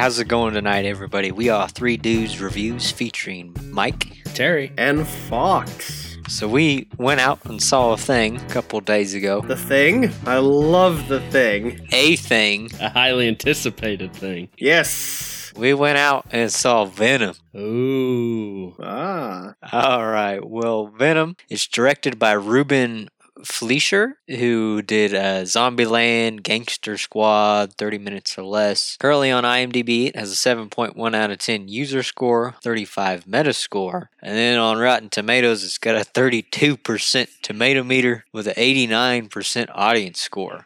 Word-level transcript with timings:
how's 0.00 0.18
it 0.18 0.28
going 0.28 0.54
tonight, 0.54 0.86
everybody? 0.86 1.30
We 1.30 1.50
are 1.50 1.68
Three 1.68 1.98
Dudes 1.98 2.40
Reviews 2.40 2.90
featuring 2.90 3.54
Mike. 3.64 4.24
Terry. 4.32 4.72
And 4.78 5.06
Fox. 5.06 6.16
So 6.26 6.48
we 6.48 6.88
went 6.96 7.20
out 7.20 7.44
and 7.44 7.62
saw 7.62 7.92
a 7.92 7.98
thing 7.98 8.38
a 8.38 8.48
couple 8.48 8.80
days 8.80 9.12
ago. 9.12 9.42
The 9.42 9.58
thing? 9.58 10.10
I 10.24 10.38
love 10.38 11.08
the 11.08 11.20
thing. 11.28 11.86
A 11.92 12.16
thing. 12.16 12.70
A 12.80 12.88
highly 12.88 13.28
anticipated 13.28 14.14
thing. 14.14 14.48
Yes. 14.56 15.52
We 15.54 15.74
went 15.74 15.98
out 15.98 16.24
and 16.30 16.50
saw 16.50 16.86
Venom. 16.86 17.34
Ooh. 17.54 18.74
Ah. 18.80 19.52
All 19.70 20.06
right. 20.06 20.42
Well, 20.42 20.86
Venom 20.86 21.36
is 21.50 21.66
directed 21.66 22.18
by 22.18 22.32
Ruben 22.32 23.10
Fleischer, 23.44 24.18
who 24.28 24.82
did 24.82 25.14
uh, 25.14 25.42
Zombieland, 25.42 26.42
Gangster 26.42 26.96
Squad, 26.96 27.74
30 27.74 27.98
Minutes 27.98 28.38
or 28.38 28.44
Less. 28.44 28.96
Currently 29.00 29.30
on 29.30 29.44
IMDb, 29.44 30.08
it 30.08 30.16
has 30.16 30.32
a 30.32 30.36
7.1 30.36 31.14
out 31.14 31.30
of 31.30 31.38
10 31.38 31.68
user 31.68 32.02
score, 32.02 32.56
35 32.62 33.24
Metascore. 33.24 34.08
And 34.22 34.36
then 34.36 34.58
on 34.58 34.78
Rotten 34.78 35.08
Tomatoes, 35.08 35.64
it's 35.64 35.78
got 35.78 35.96
a 35.96 36.00
32% 36.00 37.28
tomato 37.42 37.82
meter 37.82 38.24
with 38.32 38.46
an 38.46 38.54
89% 38.54 39.66
audience 39.74 40.20
score. 40.20 40.64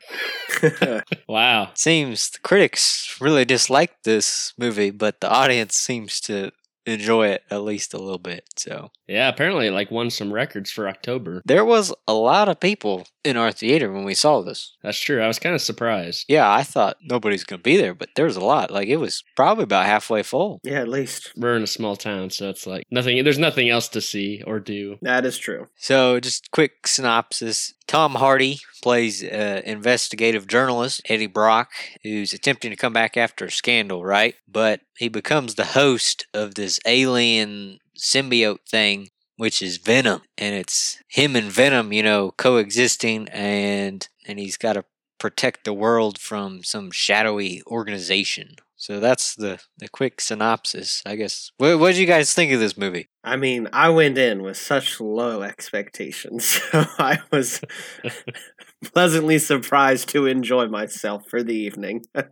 Wow. 1.28 1.70
Seems 1.74 2.30
the 2.30 2.38
critics 2.40 3.16
really 3.20 3.44
dislike 3.44 4.02
this 4.04 4.52
movie, 4.58 4.90
but 4.90 5.20
the 5.20 5.30
audience 5.30 5.74
seems 5.76 6.20
to 6.22 6.52
enjoy 6.86 7.28
it 7.28 7.42
at 7.50 7.62
least 7.62 7.94
a 7.94 7.98
little 7.98 8.18
bit. 8.18 8.44
So 8.56 8.90
Yeah, 9.06 9.28
apparently 9.28 9.68
it 9.68 9.72
like 9.72 9.90
won 9.90 10.10
some 10.10 10.32
records 10.32 10.70
for 10.70 10.88
October. 10.88 11.42
there 11.44 11.64
was 11.64 11.94
a 12.06 12.14
lot 12.14 12.48
of 12.48 12.60
people 12.60 13.06
in 13.24 13.36
our 13.36 13.52
theater 13.52 13.92
when 13.92 14.04
we 14.04 14.14
saw 14.14 14.42
this. 14.42 14.76
That's 14.82 14.98
true. 14.98 15.22
I 15.22 15.26
was 15.26 15.38
kind 15.38 15.54
of 15.54 15.60
surprised. 15.62 16.26
Yeah, 16.28 16.50
I 16.50 16.62
thought 16.62 16.98
nobody's 17.02 17.44
gonna 17.44 17.62
be 17.62 17.76
there, 17.76 17.94
but 17.94 18.10
there 18.16 18.26
was 18.26 18.36
a 18.36 18.44
lot. 18.44 18.70
Like 18.70 18.88
it 18.88 18.98
was 18.98 19.24
probably 19.36 19.64
about 19.64 19.86
halfway 19.86 20.22
full. 20.22 20.60
yeah, 20.62 20.80
at 20.80 20.88
least. 20.88 21.32
We're 21.36 21.56
in 21.56 21.62
a 21.62 21.66
small 21.66 21.96
town, 21.96 22.30
so 22.30 22.50
it's 22.50 22.66
like 22.66 22.84
nothing 22.90 23.22
there's 23.24 23.38
nothing 23.38 23.68
else 23.68 23.88
to 23.88 24.00
see 24.00 24.42
or 24.46 24.60
do. 24.60 24.98
That 25.02 25.24
is 25.24 25.38
true. 25.38 25.68
So 25.76 26.20
just 26.20 26.50
quick 26.50 26.86
synopsis. 26.86 27.74
Tom 27.86 28.14
Hardy 28.14 28.60
plays 28.82 29.22
uh, 29.22 29.60
investigative 29.64 30.46
journalist 30.46 31.02
Eddie 31.08 31.26
Brock, 31.26 31.70
who's 32.02 32.32
attempting 32.32 32.70
to 32.70 32.76
come 32.76 32.92
back 32.92 33.16
after 33.16 33.46
a 33.46 33.50
scandal, 33.50 34.04
right? 34.04 34.34
But 34.48 34.80
he 34.96 35.08
becomes 35.08 35.54
the 35.54 35.64
host 35.66 36.26
of 36.32 36.54
this 36.54 36.80
alien 36.86 37.78
symbiote 37.98 38.60
thing, 38.68 39.08
which 39.36 39.62
is 39.62 39.78
Venom, 39.78 40.22
and 40.38 40.54
it's 40.54 41.02
him 41.08 41.36
and 41.36 41.50
Venom, 41.50 41.92
you 41.92 42.02
know, 42.02 42.32
coexisting, 42.36 43.28
and 43.28 44.08
and 44.26 44.38
he's 44.38 44.56
got 44.56 44.74
to 44.74 44.84
protect 45.18 45.64
the 45.64 45.72
world 45.72 46.18
from 46.18 46.62
some 46.62 46.90
shadowy 46.90 47.62
organization. 47.66 48.56
So 48.76 49.00
that's 49.00 49.34
the 49.34 49.60
the 49.78 49.88
quick 49.88 50.20
synopsis, 50.20 51.02
I 51.06 51.16
guess. 51.16 51.50
What 51.58 51.78
what 51.78 51.88
did 51.92 51.98
you 51.98 52.06
guys 52.06 52.34
think 52.34 52.52
of 52.52 52.60
this 52.60 52.76
movie? 52.76 53.08
I 53.22 53.36
mean, 53.36 53.68
I 53.72 53.88
went 53.88 54.18
in 54.18 54.42
with 54.42 54.56
such 54.56 55.00
low 55.00 55.42
expectations, 55.42 56.44
so 56.70 56.84
I 56.98 57.20
was 57.32 57.62
pleasantly 58.92 59.38
surprised 59.38 60.08
to 60.10 60.26
enjoy 60.26 60.66
myself 60.66 61.22
for 61.28 61.42
the 61.42 61.54
evening. 61.54 62.02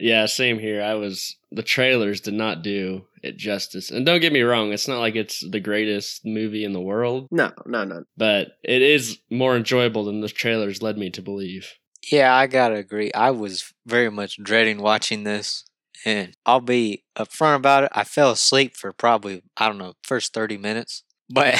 Yeah, 0.00 0.26
same 0.26 0.58
here. 0.58 0.82
I 0.82 0.94
was 0.94 1.36
the 1.50 1.62
trailers 1.62 2.20
did 2.20 2.34
not 2.34 2.62
do 2.62 3.06
it 3.22 3.36
justice. 3.36 3.90
And 3.90 4.06
don't 4.06 4.20
get 4.20 4.32
me 4.32 4.42
wrong, 4.42 4.72
it's 4.72 4.86
not 4.86 5.00
like 5.00 5.16
it's 5.16 5.44
the 5.50 5.60
greatest 5.60 6.24
movie 6.24 6.64
in 6.64 6.72
the 6.72 6.80
world, 6.80 7.26
no, 7.30 7.50
no, 7.66 7.84
no. 7.84 8.04
but 8.16 8.48
it 8.62 8.82
is 8.82 9.18
more 9.30 9.56
enjoyable 9.56 10.04
than 10.04 10.20
the 10.20 10.28
trailers 10.28 10.82
led 10.82 10.98
me 10.98 11.10
to 11.10 11.22
believe. 11.22 11.72
Yeah, 12.12 12.34
I 12.34 12.46
gotta 12.46 12.76
agree. 12.76 13.10
I 13.12 13.30
was 13.32 13.72
very 13.86 14.10
much 14.10 14.38
dreading 14.42 14.78
watching 14.80 15.24
this, 15.24 15.64
and 16.04 16.36
I'll 16.46 16.60
be 16.60 17.04
upfront 17.16 17.56
about 17.56 17.84
it. 17.84 17.90
I 17.94 18.04
fell 18.04 18.30
asleep 18.32 18.76
for 18.76 18.92
probably 18.92 19.42
I 19.56 19.68
don't 19.68 19.78
know 19.78 19.94
first 20.02 20.32
thirty 20.34 20.56
minutes, 20.56 21.02
but 21.30 21.54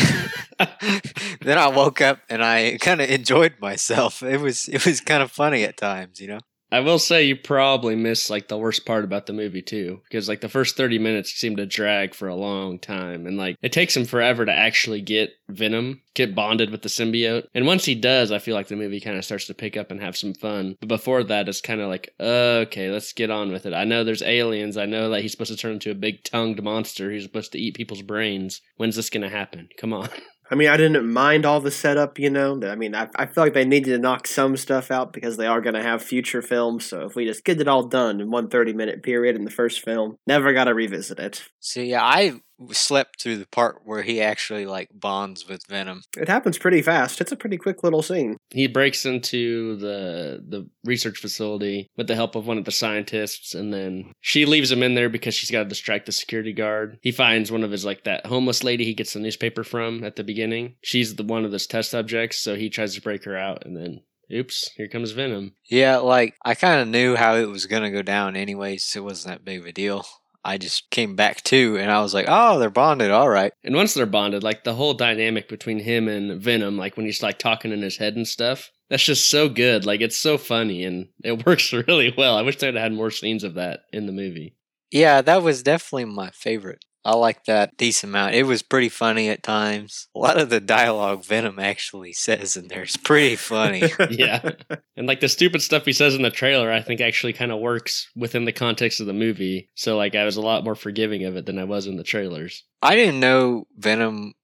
then 1.40 1.58
I 1.58 1.68
woke 1.68 2.00
up 2.00 2.20
and 2.28 2.42
I 2.44 2.78
kind 2.80 3.00
of 3.00 3.10
enjoyed 3.10 3.54
myself. 3.60 4.22
It 4.22 4.40
was 4.40 4.68
it 4.68 4.84
was 4.86 5.00
kind 5.00 5.22
of 5.22 5.30
funny 5.30 5.64
at 5.64 5.76
times, 5.76 6.20
you 6.20 6.28
know. 6.28 6.40
I 6.70 6.80
will 6.80 6.98
say 6.98 7.24
you 7.24 7.36
probably 7.36 7.96
missed 7.96 8.30
like 8.30 8.48
the 8.48 8.58
worst 8.58 8.84
part 8.84 9.04
about 9.04 9.26
the 9.26 9.32
movie 9.32 9.62
too, 9.62 10.00
because 10.04 10.28
like 10.28 10.40
the 10.40 10.48
first 10.48 10.76
thirty 10.76 10.98
minutes 10.98 11.32
seem 11.32 11.56
to 11.56 11.66
drag 11.66 12.14
for 12.14 12.28
a 12.28 12.34
long 12.34 12.78
time, 12.78 13.26
and 13.26 13.36
like 13.36 13.56
it 13.62 13.72
takes 13.72 13.96
him 13.96 14.04
forever 14.04 14.44
to 14.44 14.52
actually 14.52 15.00
get 15.00 15.30
Venom, 15.48 16.02
get 16.14 16.34
bonded 16.34 16.70
with 16.70 16.82
the 16.82 16.88
symbiote, 16.88 17.46
and 17.54 17.66
once 17.66 17.84
he 17.86 17.94
does, 17.94 18.30
I 18.30 18.38
feel 18.38 18.54
like 18.54 18.68
the 18.68 18.76
movie 18.76 19.00
kind 19.00 19.16
of 19.16 19.24
starts 19.24 19.46
to 19.46 19.54
pick 19.54 19.76
up 19.76 19.90
and 19.90 20.00
have 20.00 20.16
some 20.16 20.34
fun. 20.34 20.76
But 20.80 20.88
before 20.88 21.24
that, 21.24 21.48
it's 21.48 21.60
kind 21.60 21.80
of 21.80 21.88
like, 21.88 22.14
okay, 22.20 22.90
let's 22.90 23.12
get 23.12 23.30
on 23.30 23.50
with 23.50 23.64
it. 23.64 23.72
I 23.72 23.84
know 23.84 24.04
there's 24.04 24.22
aliens. 24.22 24.76
I 24.76 24.86
know 24.86 25.10
that 25.10 25.22
he's 25.22 25.32
supposed 25.32 25.52
to 25.52 25.56
turn 25.56 25.72
into 25.72 25.90
a 25.90 25.94
big 25.94 26.22
tongued 26.24 26.62
monster 26.62 27.10
who's 27.10 27.24
supposed 27.24 27.52
to 27.52 27.58
eat 27.58 27.76
people's 27.76 28.02
brains. 28.02 28.60
When's 28.76 28.96
this 28.96 29.10
gonna 29.10 29.30
happen? 29.30 29.68
Come 29.78 29.92
on. 29.92 30.08
I 30.50 30.54
mean, 30.54 30.68
I 30.68 30.76
didn't 30.76 31.12
mind 31.12 31.44
all 31.44 31.60
the 31.60 31.70
setup, 31.70 32.18
you 32.18 32.30
know. 32.30 32.58
I 32.64 32.74
mean, 32.74 32.94
I, 32.94 33.08
I 33.16 33.26
feel 33.26 33.44
like 33.44 33.54
they 33.54 33.66
needed 33.66 33.90
to 33.92 33.98
knock 33.98 34.26
some 34.26 34.56
stuff 34.56 34.90
out 34.90 35.12
because 35.12 35.36
they 35.36 35.46
are 35.46 35.60
going 35.60 35.74
to 35.74 35.82
have 35.82 36.02
future 36.02 36.40
films. 36.40 36.86
So 36.86 37.04
if 37.04 37.14
we 37.14 37.26
just 37.26 37.44
get 37.44 37.60
it 37.60 37.68
all 37.68 37.86
done 37.86 38.20
in 38.20 38.30
one 38.30 38.48
30 38.48 38.72
minute 38.72 39.02
period 39.02 39.36
in 39.36 39.44
the 39.44 39.50
first 39.50 39.84
film, 39.84 40.16
never 40.26 40.52
got 40.52 40.64
to 40.64 40.74
revisit 40.74 41.18
it. 41.18 41.44
So 41.60 41.80
yeah, 41.80 42.02
I 42.02 42.40
slept 42.72 43.22
through 43.22 43.36
the 43.36 43.46
part 43.46 43.82
where 43.84 44.02
he 44.02 44.20
actually 44.20 44.66
like 44.66 44.88
bonds 44.92 45.48
with 45.48 45.66
Venom. 45.66 46.02
It 46.16 46.28
happens 46.28 46.58
pretty 46.58 46.82
fast. 46.82 47.20
It's 47.20 47.32
a 47.32 47.36
pretty 47.36 47.56
quick 47.56 47.82
little 47.82 48.02
scene. 48.02 48.36
He 48.50 48.66
breaks 48.66 49.04
into 49.06 49.76
the 49.76 50.42
the 50.46 50.68
research 50.84 51.18
facility 51.18 51.90
with 51.96 52.06
the 52.06 52.14
help 52.14 52.34
of 52.34 52.46
one 52.46 52.58
of 52.58 52.64
the 52.64 52.70
scientists, 52.72 53.54
and 53.54 53.72
then 53.72 54.12
she 54.20 54.44
leaves 54.44 54.70
him 54.70 54.82
in 54.82 54.94
there 54.94 55.08
because 55.08 55.34
she's 55.34 55.50
got 55.50 55.64
to 55.64 55.68
distract 55.68 56.06
the 56.06 56.12
security 56.12 56.52
guard. 56.52 56.98
He 57.02 57.12
finds 57.12 57.52
one 57.52 57.64
of 57.64 57.70
his 57.70 57.84
like 57.84 58.04
that 58.04 58.26
homeless 58.26 58.64
lady 58.64 58.84
he 58.84 58.94
gets 58.94 59.12
the 59.12 59.20
newspaper 59.20 59.64
from 59.64 60.04
at 60.04 60.16
the 60.16 60.24
beginning. 60.24 60.76
She's 60.82 61.14
the 61.14 61.24
one 61.24 61.44
of 61.44 61.50
those 61.50 61.66
test 61.66 61.90
subjects, 61.90 62.38
so 62.38 62.54
he 62.54 62.70
tries 62.70 62.94
to 62.94 63.02
break 63.02 63.24
her 63.24 63.36
out, 63.36 63.64
and 63.64 63.76
then 63.76 64.02
oops, 64.32 64.70
here 64.76 64.88
comes 64.88 65.12
Venom. 65.12 65.54
Yeah, 65.64 65.98
like 65.98 66.34
I 66.44 66.54
kind 66.54 66.80
of 66.80 66.88
knew 66.88 67.16
how 67.16 67.36
it 67.36 67.48
was 67.48 67.66
gonna 67.66 67.90
go 67.90 68.02
down, 68.02 68.36
anyways. 68.36 68.94
It 68.96 69.04
wasn't 69.04 69.34
that 69.34 69.44
big 69.44 69.60
of 69.60 69.66
a 69.66 69.72
deal. 69.72 70.06
I 70.48 70.56
just 70.56 70.88
came 70.88 71.14
back 71.14 71.42
to, 71.44 71.76
and 71.76 71.90
I 71.90 72.00
was 72.00 72.14
like, 72.14 72.24
oh, 72.26 72.58
they're 72.58 72.70
bonded, 72.70 73.10
all 73.10 73.28
right. 73.28 73.52
And 73.62 73.74
once 73.74 73.92
they're 73.92 74.06
bonded, 74.06 74.42
like 74.42 74.64
the 74.64 74.72
whole 74.72 74.94
dynamic 74.94 75.46
between 75.46 75.80
him 75.80 76.08
and 76.08 76.40
Venom, 76.40 76.78
like 76.78 76.96
when 76.96 77.04
he's 77.04 77.22
like 77.22 77.38
talking 77.38 77.70
in 77.70 77.82
his 77.82 77.98
head 77.98 78.16
and 78.16 78.26
stuff, 78.26 78.70
that's 78.88 79.04
just 79.04 79.28
so 79.28 79.50
good. 79.50 79.84
Like 79.84 80.00
it's 80.00 80.16
so 80.16 80.38
funny 80.38 80.84
and 80.84 81.08
it 81.22 81.44
works 81.46 81.70
really 81.74 82.14
well. 82.16 82.38
I 82.38 82.40
wish 82.40 82.56
they'd 82.56 82.74
had 82.74 82.94
more 82.94 83.10
scenes 83.10 83.44
of 83.44 83.54
that 83.54 83.80
in 83.92 84.06
the 84.06 84.12
movie. 84.12 84.56
Yeah, 84.90 85.20
that 85.20 85.42
was 85.42 85.62
definitely 85.62 86.06
my 86.06 86.30
favorite. 86.30 86.82
I 87.04 87.14
like 87.14 87.44
that 87.44 87.76
decent 87.76 88.10
amount. 88.10 88.34
It 88.34 88.42
was 88.42 88.62
pretty 88.62 88.88
funny 88.88 89.28
at 89.28 89.42
times. 89.42 90.08
A 90.14 90.18
lot 90.18 90.38
of 90.38 90.50
the 90.50 90.60
dialogue 90.60 91.24
Venom 91.24 91.58
actually 91.58 92.12
says 92.12 92.56
in 92.56 92.68
there 92.68 92.82
is 92.82 92.96
pretty 92.96 93.36
funny. 93.36 93.82
yeah. 94.10 94.50
And 94.96 95.06
like 95.06 95.20
the 95.20 95.28
stupid 95.28 95.62
stuff 95.62 95.84
he 95.84 95.92
says 95.92 96.14
in 96.14 96.22
the 96.22 96.30
trailer, 96.30 96.70
I 96.70 96.82
think 96.82 97.00
actually 97.00 97.32
kind 97.32 97.52
of 97.52 97.60
works 97.60 98.10
within 98.14 98.44
the 98.44 98.52
context 98.52 99.00
of 99.00 99.06
the 99.06 99.12
movie. 99.12 99.70
So 99.74 99.96
like 99.96 100.14
I 100.14 100.24
was 100.24 100.36
a 100.36 100.42
lot 100.42 100.64
more 100.64 100.74
forgiving 100.74 101.24
of 101.24 101.36
it 101.36 101.46
than 101.46 101.58
I 101.58 101.64
was 101.64 101.86
in 101.86 101.96
the 101.96 102.04
trailers. 102.04 102.64
I 102.82 102.94
didn't 102.94 103.20
know 103.20 103.66
Venom 103.76 104.34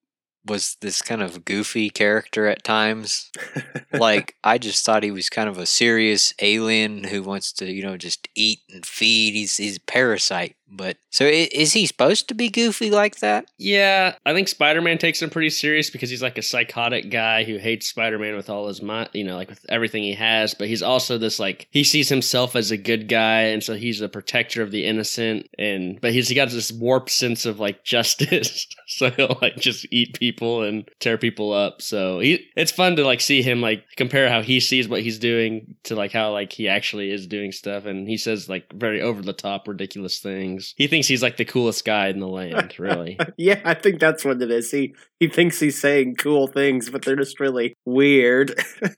was 0.47 0.77
this 0.81 1.01
kind 1.01 1.23
of 1.23 1.45
goofy 1.45 1.91
character 1.91 2.47
at 2.47 2.65
times. 2.65 3.31
like 3.93 4.37
I 4.45 4.59
just 4.59 4.85
thought 4.85 5.03
he 5.03 5.11
was 5.11 5.31
kind 5.31 5.49
of 5.49 5.59
a 5.59 5.67
serious 5.67 6.35
alien 6.41 7.05
who 7.05 7.23
wants 7.23 7.53
to, 7.55 7.71
you 7.71 7.83
know, 7.83 7.97
just 7.97 8.29
eat 8.35 8.61
and 8.71 8.85
feed. 8.85 9.35
He's 9.35 9.57
he's 9.57 9.79
a 9.79 9.81
parasite. 9.81 10.57
But 10.77 10.97
so 11.11 11.25
is 11.25 11.73
he 11.73 11.87
supposed 11.87 12.29
to 12.29 12.35
be 12.35 12.49
goofy 12.49 12.91
like 12.91 13.21
that? 13.21 13.47
Yeah, 13.57 14.17
I 14.27 14.33
think 14.33 14.49
Spider-Man 14.49 14.99
takes 14.99 15.23
him 15.23 15.31
pretty 15.31 15.51
serious 15.51 15.89
because 15.91 16.11
he's 16.11 16.23
like 16.23 16.39
a 16.39 16.43
psychotic 16.43 17.11
guy 17.11 17.45
who 17.45 17.57
hates 17.57 17.87
Spider-Man 17.87 18.35
with 18.35 18.51
all 18.51 18.67
his 18.67 18.83
mind, 18.83 19.11
you 19.13 19.23
know, 19.23 19.37
like 19.37 19.49
with 19.49 19.65
everything 19.69 20.03
he 20.03 20.15
has, 20.15 20.55
but 20.55 20.67
he's 20.67 20.83
also 20.83 21.17
this 21.17 21.39
like 21.39 21.69
he 21.71 21.85
sees 21.85 22.09
himself 22.09 22.57
as 22.57 22.71
a 22.71 22.77
good 22.77 23.09
guy 23.09 23.43
and 23.43 23.63
so 23.63 23.75
he's 23.75 24.01
a 24.01 24.09
protector 24.09 24.63
of 24.63 24.73
the 24.73 24.85
innocent 24.85 25.49
and 25.57 26.01
but 26.01 26.13
he's 26.13 26.29
he 26.29 26.35
got 26.35 26.51
this 26.51 26.73
warped 26.73 27.11
sense 27.11 27.47
of 27.47 27.61
like 27.61 27.85
justice. 27.95 28.67
so 28.87 29.11
he'll 29.11 29.39
like 29.41 29.57
just 29.57 29.87
eat 29.93 30.19
people 30.19 30.63
and 30.63 30.91
tear 30.99 31.17
people 31.17 31.53
up. 31.53 31.81
So 31.81 32.19
he 32.19 32.47
it's 32.57 32.73
fun 32.73 32.97
to 32.97 33.05
like 33.05 33.21
see 33.21 33.43
him 33.43 33.61
like 33.61 33.85
compare 33.97 34.29
how 34.29 34.43
he 34.43 34.59
sees 34.59 34.89
what 34.89 35.03
he's 35.03 35.19
doing 35.19 35.77
to 35.85 35.95
like 35.95 36.13
how 36.13 36.33
like 36.33 36.53
he 36.53 36.69
actually 36.69 37.11
is 37.11 37.27
doing 37.27 37.53
stuff 37.53 37.85
and 37.85 38.09
he 38.09 38.17
says 38.17 38.49
like 38.49 38.73
very 38.73 39.01
over 39.01 39.23
the 39.23 39.33
top 39.33 39.69
ridiculous 39.69 40.19
things. 40.19 40.64
He 40.77 40.87
thinks 40.87 41.09
he's 41.09 41.23
like 41.23 41.37
the 41.37 41.45
coolest 41.45 41.85
guy 41.85 42.09
in 42.09 42.21
the 42.21 42.29
land, 42.29 42.79
really. 42.79 43.19
yeah, 43.37 43.61
I 43.65 43.75
think 43.75 44.01
that's 44.01 44.25
what 44.25 44.41
it 44.41 44.51
is. 44.51 44.71
He 44.71 44.95
he 45.21 45.29
thinks 45.29 45.61
he's 45.61 45.81
saying 45.81 46.17
cool 46.17 46.47
things, 46.47 46.91
but 46.91 47.05
they're 47.05 47.17
just 47.17 47.41
really 47.41 47.77
weird. 47.85 48.55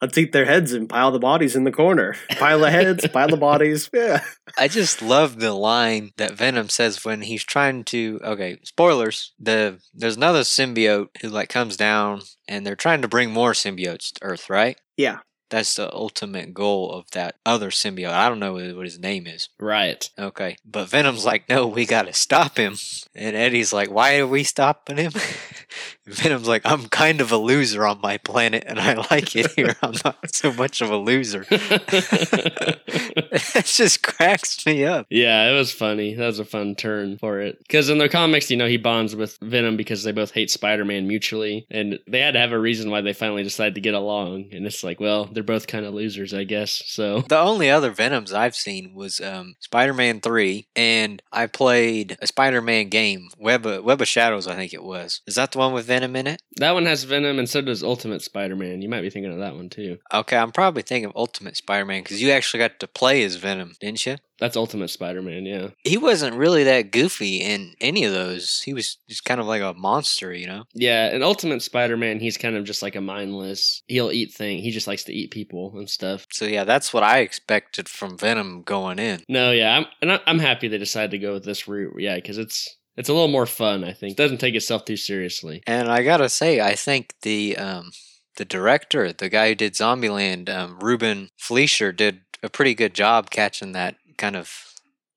Let's 0.00 0.16
eat 0.16 0.32
their 0.32 0.46
heads 0.46 0.72
and 0.72 0.88
pile 0.88 1.10
the 1.10 1.18
bodies 1.18 1.54
in 1.54 1.64
the 1.64 1.72
corner. 1.72 2.16
Pile 2.30 2.60
the 2.60 2.70
heads, 2.70 3.06
pile 3.08 3.28
the 3.28 3.36
bodies. 3.36 3.90
Yeah. 4.00 4.22
I 4.56 4.68
just 4.68 5.02
love 5.02 5.40
the 5.40 5.52
line 5.52 6.12
that 6.16 6.32
Venom 6.32 6.70
says 6.70 7.04
when 7.04 7.20
he's 7.22 7.44
trying 7.44 7.84
to 7.84 8.18
okay, 8.24 8.58
spoilers. 8.64 9.32
The 9.38 9.78
there's 9.92 10.16
another 10.16 10.40
symbiote 10.40 11.08
who 11.20 11.28
like 11.28 11.50
comes 11.50 11.76
down 11.76 12.22
and 12.48 12.66
they're 12.66 12.76
trying 12.76 13.02
to 13.02 13.08
bring 13.08 13.30
more 13.30 13.52
symbiotes 13.52 14.12
to 14.12 14.22
Earth, 14.22 14.48
right? 14.48 14.80
Yeah. 14.96 15.18
That's 15.50 15.74
the 15.74 15.92
ultimate 15.92 16.54
goal 16.54 16.92
of 16.92 17.10
that 17.10 17.36
other 17.44 17.70
symbiote. 17.70 18.10
I 18.10 18.28
don't 18.28 18.38
know 18.38 18.54
what 18.54 18.84
his 18.84 18.98
name 18.98 19.26
is. 19.26 19.48
Right. 19.58 20.08
Okay. 20.18 20.56
But 20.64 20.88
Venom's 20.88 21.24
like, 21.24 21.48
no, 21.48 21.66
we 21.66 21.84
got 21.86 22.06
to 22.06 22.12
stop 22.12 22.56
him. 22.56 22.76
And 23.14 23.36
Eddie's 23.36 23.72
like, 23.72 23.90
why 23.90 24.18
are 24.18 24.26
we 24.26 24.44
stopping 24.44 24.96
him? 24.96 25.12
Venom's 26.14 26.48
like, 26.48 26.62
I'm 26.64 26.88
kind 26.88 27.20
of 27.20 27.32
a 27.32 27.36
loser 27.36 27.86
on 27.86 28.00
my 28.00 28.18
planet 28.18 28.64
and 28.66 28.78
I 28.78 28.94
like 29.10 29.34
it 29.36 29.50
here. 29.52 29.74
I'm 29.82 29.94
not 30.04 30.34
so 30.34 30.52
much 30.52 30.80
of 30.80 30.90
a 30.90 30.96
loser. 30.96 31.46
it 31.50 33.64
just 33.64 34.02
cracks 34.02 34.64
me 34.66 34.84
up. 34.84 35.06
Yeah, 35.10 35.50
it 35.50 35.54
was 35.54 35.72
funny. 35.72 36.14
That 36.14 36.26
was 36.26 36.38
a 36.38 36.44
fun 36.44 36.74
turn 36.74 37.18
for 37.18 37.40
it. 37.40 37.58
Because 37.58 37.90
in 37.90 37.98
the 37.98 38.08
comics, 38.08 38.50
you 38.50 38.56
know, 38.56 38.68
he 38.68 38.76
bonds 38.76 39.14
with 39.14 39.38
Venom 39.40 39.76
because 39.76 40.02
they 40.02 40.12
both 40.12 40.32
hate 40.32 40.50
Spider 40.50 40.84
Man 40.84 41.06
mutually. 41.06 41.66
And 41.70 41.98
they 42.06 42.20
had 42.20 42.34
to 42.34 42.40
have 42.40 42.52
a 42.52 42.58
reason 42.58 42.90
why 42.90 43.00
they 43.00 43.12
finally 43.12 43.42
decided 43.42 43.74
to 43.74 43.80
get 43.80 43.94
along. 43.94 44.46
And 44.52 44.66
it's 44.66 44.84
like, 44.84 45.00
well, 45.00 45.26
they're 45.26 45.42
both 45.42 45.66
kind 45.66 45.84
of 45.84 45.94
losers, 45.94 46.34
I 46.34 46.44
guess. 46.44 46.82
So 46.86 47.22
The 47.22 47.38
only 47.38 47.70
other 47.70 47.90
Venoms 47.90 48.32
I've 48.32 48.56
seen 48.56 48.94
was 48.94 49.20
um, 49.20 49.56
Spider 49.60 49.92
Man 49.92 50.20
3, 50.20 50.66
and 50.74 51.22
I 51.32 51.46
played 51.46 52.16
a 52.20 52.26
Spider 52.26 52.62
Man 52.62 52.88
game, 52.88 53.28
Web 53.38 53.66
of, 53.66 53.84
Web 53.84 54.00
of 54.00 54.08
Shadows, 54.08 54.46
I 54.46 54.54
think 54.54 54.72
it 54.72 54.82
was. 54.82 55.20
Is 55.26 55.34
that 55.34 55.52
the 55.52 55.58
one 55.58 55.72
with 55.72 55.86
Venom 55.86 55.99
in 56.02 56.26
it? 56.26 56.40
that 56.56 56.72
one 56.72 56.86
has 56.86 57.04
Venom, 57.04 57.38
and 57.38 57.48
so 57.48 57.60
does 57.60 57.82
Ultimate 57.82 58.22
Spider 58.22 58.54
Man. 58.54 58.82
You 58.82 58.88
might 58.88 59.00
be 59.00 59.10
thinking 59.10 59.32
of 59.32 59.38
that 59.38 59.54
one 59.54 59.68
too. 59.68 59.98
Okay, 60.12 60.36
I'm 60.36 60.52
probably 60.52 60.82
thinking 60.82 61.06
of 61.06 61.16
Ultimate 61.16 61.56
Spider 61.56 61.86
Man 61.86 62.02
because 62.02 62.20
you 62.20 62.30
actually 62.30 62.58
got 62.58 62.78
to 62.80 62.86
play 62.86 63.22
as 63.22 63.36
Venom, 63.36 63.74
didn't 63.80 64.04
you? 64.04 64.16
That's 64.38 64.56
Ultimate 64.56 64.88
Spider 64.88 65.20
Man, 65.20 65.44
yeah. 65.44 65.68
He 65.84 65.98
wasn't 65.98 66.36
really 66.36 66.64
that 66.64 66.90
goofy 66.90 67.36
in 67.36 67.74
any 67.80 68.04
of 68.04 68.12
those. 68.12 68.62
He 68.62 68.72
was 68.72 68.96
just 69.08 69.24
kind 69.24 69.38
of 69.38 69.46
like 69.46 69.60
a 69.60 69.74
monster, 69.74 70.32
you 70.32 70.46
know? 70.46 70.64
Yeah, 70.72 71.14
in 71.14 71.22
Ultimate 71.22 71.60
Spider 71.60 71.96
Man, 71.98 72.20
he's 72.20 72.38
kind 72.38 72.56
of 72.56 72.64
just 72.64 72.82
like 72.82 72.96
a 72.96 73.02
mindless. 73.02 73.82
He'll 73.86 74.10
eat 74.10 74.32
thing. 74.32 74.58
He 74.58 74.70
just 74.70 74.86
likes 74.86 75.04
to 75.04 75.12
eat 75.12 75.30
people 75.30 75.72
and 75.76 75.88
stuff. 75.90 76.26
So, 76.32 76.46
yeah, 76.46 76.64
that's 76.64 76.92
what 76.94 77.02
I 77.02 77.18
expected 77.18 77.88
from 77.88 78.16
Venom 78.16 78.62
going 78.62 78.98
in. 78.98 79.22
No, 79.28 79.52
yeah, 79.52 79.76
I'm 79.76 79.86
and 80.00 80.20
I'm 80.26 80.38
happy 80.38 80.68
they 80.68 80.78
decided 80.78 81.10
to 81.10 81.18
go 81.18 81.34
with 81.34 81.44
this 81.44 81.68
route. 81.68 81.94
Yeah, 81.98 82.14
because 82.14 82.38
it's 82.38 82.76
it's 83.00 83.08
a 83.08 83.14
little 83.14 83.28
more 83.28 83.46
fun. 83.46 83.82
I 83.82 83.94
think 83.94 84.16
doesn't 84.16 84.38
take 84.38 84.54
itself 84.54 84.84
too 84.84 84.98
seriously. 84.98 85.62
And 85.66 85.88
I 85.88 86.02
gotta 86.02 86.28
say, 86.28 86.60
I 86.60 86.74
think 86.74 87.14
the 87.22 87.56
um, 87.56 87.92
the 88.36 88.44
director, 88.44 89.10
the 89.10 89.30
guy 89.30 89.48
who 89.48 89.54
did 89.54 89.72
Zombieland, 89.72 90.50
um, 90.50 90.78
Ruben 90.80 91.30
Fleischer, 91.38 91.92
did 91.92 92.20
a 92.42 92.50
pretty 92.50 92.74
good 92.74 92.94
job 92.94 93.30
catching 93.30 93.72
that 93.72 93.96
kind 94.18 94.36
of 94.36 94.52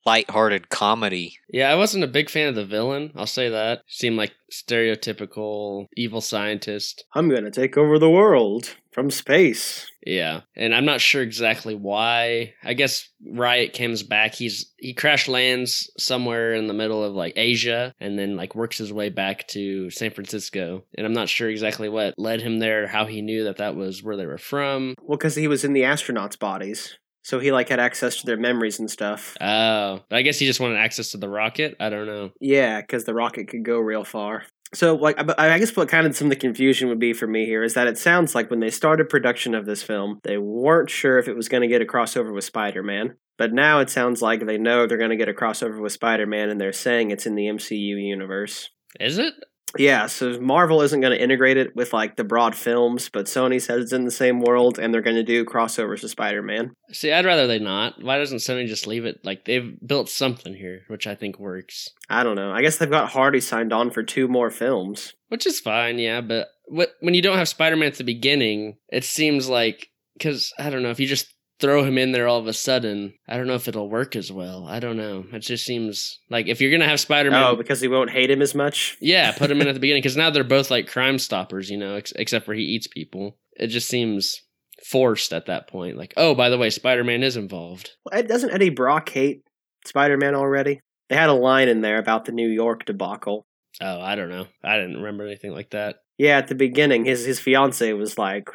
light-hearted 0.05 0.69
comedy. 0.69 1.37
Yeah, 1.49 1.69
I 1.71 1.75
wasn't 1.75 2.05
a 2.05 2.07
big 2.07 2.29
fan 2.29 2.47
of 2.49 2.55
the 2.55 2.65
villain. 2.65 3.11
I'll 3.15 3.25
say 3.25 3.49
that. 3.49 3.83
Seemed 3.87 4.17
like 4.17 4.33
stereotypical 4.51 5.87
evil 5.95 6.21
scientist. 6.21 7.03
I'm 7.13 7.29
gonna 7.29 7.51
take 7.51 7.77
over 7.77 7.99
the 7.99 8.09
world 8.09 8.75
from 8.93 9.09
space. 9.09 9.89
Yeah, 10.05 10.41
and 10.55 10.75
I'm 10.75 10.85
not 10.85 11.01
sure 11.01 11.21
exactly 11.21 11.75
why. 11.75 12.53
I 12.63 12.73
guess 12.73 13.09
Riot 13.25 13.73
comes 13.73 14.03
back. 14.03 14.35
He's 14.35 14.71
he 14.77 14.93
crash 14.93 15.27
lands 15.27 15.89
somewhere 15.97 16.53
in 16.53 16.67
the 16.67 16.73
middle 16.73 17.03
of 17.03 17.13
like 17.13 17.33
Asia, 17.35 17.93
and 17.99 18.19
then 18.19 18.35
like 18.35 18.55
works 18.55 18.77
his 18.77 18.91
way 18.91 19.09
back 19.09 19.47
to 19.49 19.89
San 19.89 20.11
Francisco. 20.11 20.83
And 20.97 21.05
I'm 21.05 21.13
not 21.13 21.29
sure 21.29 21.49
exactly 21.49 21.89
what 21.89 22.15
led 22.17 22.41
him 22.41 22.59
there. 22.59 22.87
How 22.87 23.05
he 23.05 23.21
knew 23.21 23.45
that 23.45 23.57
that 23.57 23.75
was 23.75 24.03
where 24.03 24.17
they 24.17 24.25
were 24.25 24.37
from. 24.37 24.95
Well, 25.01 25.17
because 25.17 25.35
he 25.35 25.47
was 25.47 25.63
in 25.63 25.73
the 25.73 25.83
astronauts' 25.83 26.37
bodies, 26.37 26.97
so 27.23 27.39
he 27.39 27.51
like 27.51 27.69
had 27.69 27.79
access 27.79 28.17
to 28.17 28.25
their 28.25 28.37
memories 28.37 28.79
and 28.79 28.91
stuff. 28.91 29.37
Oh, 29.39 30.01
I 30.11 30.21
guess 30.21 30.39
he 30.39 30.45
just 30.45 30.59
wanted 30.59 30.77
access 30.77 31.11
to 31.11 31.17
the 31.17 31.29
rocket. 31.29 31.75
I 31.79 31.89
don't 31.89 32.07
know. 32.07 32.31
Yeah, 32.41 32.81
because 32.81 33.05
the 33.05 33.13
rocket 33.13 33.47
could 33.47 33.63
go 33.63 33.79
real 33.79 34.03
far. 34.03 34.43
So, 34.73 34.95
like, 34.95 35.17
I 35.39 35.59
guess 35.59 35.75
what 35.75 35.87
kind 35.87 36.07
of 36.07 36.15
some 36.15 36.27
of 36.27 36.29
the 36.29 36.35
confusion 36.35 36.89
would 36.89 36.99
be 36.99 37.13
for 37.13 37.27
me 37.27 37.45
here 37.45 37.63
is 37.63 37.75
that 37.75 37.87
it 37.87 37.97
sounds 37.97 38.33
like 38.33 38.49
when 38.49 38.59
they 38.59 38.71
started 38.71 39.09
production 39.09 39.53
of 39.53 39.65
this 39.65 39.83
film, 39.83 40.19
they 40.23 40.37
weren't 40.37 40.89
sure 40.89 41.19
if 41.19 41.27
it 41.27 41.35
was 41.35 41.47
going 41.47 41.61
to 41.61 41.67
get 41.67 41.81
a 41.81 41.85
crossover 41.85 42.33
with 42.33 42.43
Spider 42.43 42.81
Man. 42.81 43.15
But 43.37 43.53
now 43.53 43.79
it 43.79 43.89
sounds 43.89 44.21
like 44.21 44.45
they 44.45 44.57
know 44.57 44.85
they're 44.85 44.97
going 44.97 45.09
to 45.11 45.15
get 45.15 45.29
a 45.29 45.33
crossover 45.33 45.79
with 45.81 45.91
Spider 45.91 46.25
Man, 46.25 46.49
and 46.49 46.59
they're 46.59 46.73
saying 46.73 47.11
it's 47.11 47.25
in 47.25 47.35
the 47.35 47.45
MCU 47.45 47.77
universe. 47.77 48.69
Is 48.99 49.17
it? 49.17 49.33
Yeah, 49.77 50.05
so 50.05 50.39
Marvel 50.39 50.81
isn't 50.81 51.01
going 51.01 51.17
to 51.17 51.21
integrate 51.21 51.57
it 51.57 51.75
with 51.75 51.93
like 51.93 52.15
the 52.15 52.23
broad 52.23 52.55
films, 52.55 53.09
but 53.09 53.25
Sony 53.25 53.59
says 53.61 53.83
it's 53.83 53.93
in 53.93 54.05
the 54.05 54.11
same 54.11 54.39
world, 54.39 54.77
and 54.77 54.93
they're 54.93 55.01
going 55.01 55.15
to 55.15 55.23
do 55.23 55.45
crossovers 55.45 56.03
with 56.03 56.11
Spider 56.11 56.43
Man. 56.43 56.75
See, 56.91 57.11
I'd 57.11 57.25
rather 57.25 57.47
they 57.47 57.59
not. 57.59 58.01
Why 58.01 58.17
doesn't 58.17 58.37
Sony 58.37 58.67
just 58.67 58.87
leave 58.87 59.05
it? 59.05 59.19
Like 59.23 59.45
they've 59.45 59.75
built 59.85 60.09
something 60.09 60.53
here, 60.53 60.81
which 60.87 61.07
I 61.07 61.15
think 61.15 61.39
works. 61.39 61.89
I 62.09 62.23
don't 62.23 62.35
know. 62.35 62.51
I 62.51 62.61
guess 62.61 62.77
they've 62.77 62.89
got 62.89 63.09
Hardy 63.09 63.39
signed 63.39 63.73
on 63.73 63.89
for 63.89 64.03
two 64.03 64.27
more 64.27 64.51
films. 64.51 65.13
Which 65.29 65.47
is 65.47 65.59
fine, 65.59 65.97
yeah. 65.97 66.21
But 66.21 66.49
when 66.67 67.13
you 67.13 67.21
don't 67.21 67.37
have 67.37 67.49
Spider 67.49 67.75
Man 67.75 67.87
at 67.87 67.95
the 67.95 68.03
beginning, 68.03 68.77
it 68.89 69.03
seems 69.03 69.49
like 69.49 69.89
because 70.17 70.53
I 70.59 70.69
don't 70.69 70.83
know 70.83 70.91
if 70.91 70.99
you 70.99 71.07
just 71.07 71.32
throw 71.63 71.83
him 71.83 71.97
in 71.97 72.11
there 72.11 72.27
all 72.27 72.39
of 72.39 72.47
a 72.47 72.53
sudden, 72.53 73.13
I 73.27 73.37
don't 73.37 73.47
know 73.47 73.55
if 73.55 73.67
it'll 73.69 73.89
work 73.89 74.15
as 74.17 74.31
well. 74.31 74.67
I 74.67 74.79
don't 74.79 74.97
know. 74.97 75.23
It 75.31 75.39
just 75.39 75.65
seems 75.65 76.19
like 76.29 76.47
if 76.47 76.59
you're 76.59 76.71
gonna 76.71 76.87
have 76.89 76.99
Spider 76.99 77.31
Man, 77.31 77.41
Oh, 77.43 77.55
because 77.55 77.79
he 77.79 77.87
won't 77.87 78.09
hate 78.11 78.29
him 78.29 78.41
as 78.41 78.53
much. 78.53 78.97
yeah, 78.99 79.31
put 79.31 79.49
him 79.49 79.61
in 79.61 79.67
at 79.69 79.73
the 79.73 79.79
beginning 79.85 80.01
because 80.01 80.17
now 80.17 80.29
they're 80.29 80.43
both 80.43 80.69
like 80.69 80.87
Crime 80.87 81.17
Stoppers, 81.17 81.69
you 81.69 81.77
know, 81.77 81.95
ex- 81.95 82.11
except 82.17 82.45
for 82.45 82.53
he 82.53 82.63
eats 82.63 82.87
people. 82.87 83.37
It 83.55 83.67
just 83.67 83.87
seems 83.87 84.41
forced 84.85 85.31
at 85.31 85.45
that 85.45 85.69
point. 85.69 85.95
Like, 85.97 86.13
oh, 86.17 86.35
by 86.35 86.49
the 86.49 86.57
way, 86.57 86.69
Spider 86.69 87.03
Man 87.03 87.23
is 87.23 87.37
involved. 87.37 87.91
Well, 88.05 88.21
Doesn't 88.23 88.51
Eddie 88.53 88.69
Brock 88.69 89.07
hate 89.09 89.43
Spider 89.85 90.17
Man 90.17 90.35
already? 90.35 90.81
They 91.09 91.15
had 91.15 91.29
a 91.29 91.33
line 91.33 91.69
in 91.69 91.81
there 91.81 91.97
about 91.99 92.25
the 92.25 92.31
New 92.31 92.49
York 92.49 92.85
debacle. 92.85 93.45
Oh, 93.81 94.01
I 94.01 94.15
don't 94.15 94.29
know. 94.29 94.47
I 94.63 94.77
didn't 94.77 94.97
remember 94.97 95.25
anything 95.25 95.51
like 95.51 95.69
that. 95.71 95.95
Yeah, 96.17 96.37
at 96.37 96.47
the 96.47 96.55
beginning, 96.55 97.05
his 97.05 97.25
his 97.25 97.39
fiance 97.39 97.91
was 97.93 98.17
like, 98.17 98.49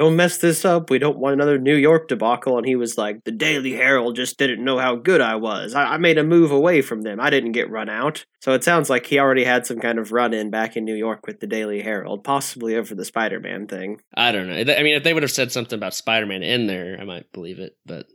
"Don't 0.00 0.16
mess 0.16 0.38
this 0.38 0.64
up. 0.64 0.88
We 0.88 0.98
don't 0.98 1.18
want 1.18 1.34
another 1.34 1.58
New 1.58 1.76
York 1.76 2.08
debacle." 2.08 2.56
And 2.56 2.66
he 2.66 2.74
was 2.74 2.96
like, 2.96 3.22
"The 3.24 3.30
Daily 3.30 3.72
Herald 3.72 4.16
just 4.16 4.38
didn't 4.38 4.64
know 4.64 4.78
how 4.78 4.96
good 4.96 5.20
I 5.20 5.34
was. 5.36 5.74
I, 5.74 5.84
I 5.84 5.96
made 5.98 6.16
a 6.16 6.24
move 6.24 6.50
away 6.50 6.80
from 6.80 7.02
them. 7.02 7.20
I 7.20 7.28
didn't 7.28 7.52
get 7.52 7.70
run 7.70 7.88
out." 7.88 8.24
So 8.40 8.52
it 8.54 8.64
sounds 8.64 8.88
like 8.88 9.06
he 9.06 9.18
already 9.18 9.44
had 9.44 9.66
some 9.66 9.78
kind 9.78 9.98
of 9.98 10.10
run 10.10 10.32
in 10.32 10.50
back 10.50 10.76
in 10.76 10.84
New 10.84 10.96
York 10.96 11.26
with 11.26 11.40
the 11.40 11.46
Daily 11.46 11.82
Herald, 11.82 12.24
possibly 12.24 12.74
over 12.76 12.94
the 12.94 13.04
Spider 13.04 13.38
Man 13.38 13.66
thing. 13.66 14.00
I 14.14 14.32
don't 14.32 14.48
know. 14.48 14.54
I 14.54 14.82
mean, 14.82 14.96
if 14.96 15.04
they 15.04 15.12
would 15.12 15.22
have 15.22 15.30
said 15.30 15.52
something 15.52 15.76
about 15.76 15.94
Spider 15.94 16.26
Man 16.26 16.42
in 16.42 16.66
there, 16.66 16.96
I 16.98 17.04
might 17.04 17.30
believe 17.32 17.58
it. 17.58 17.76
But 17.84 18.06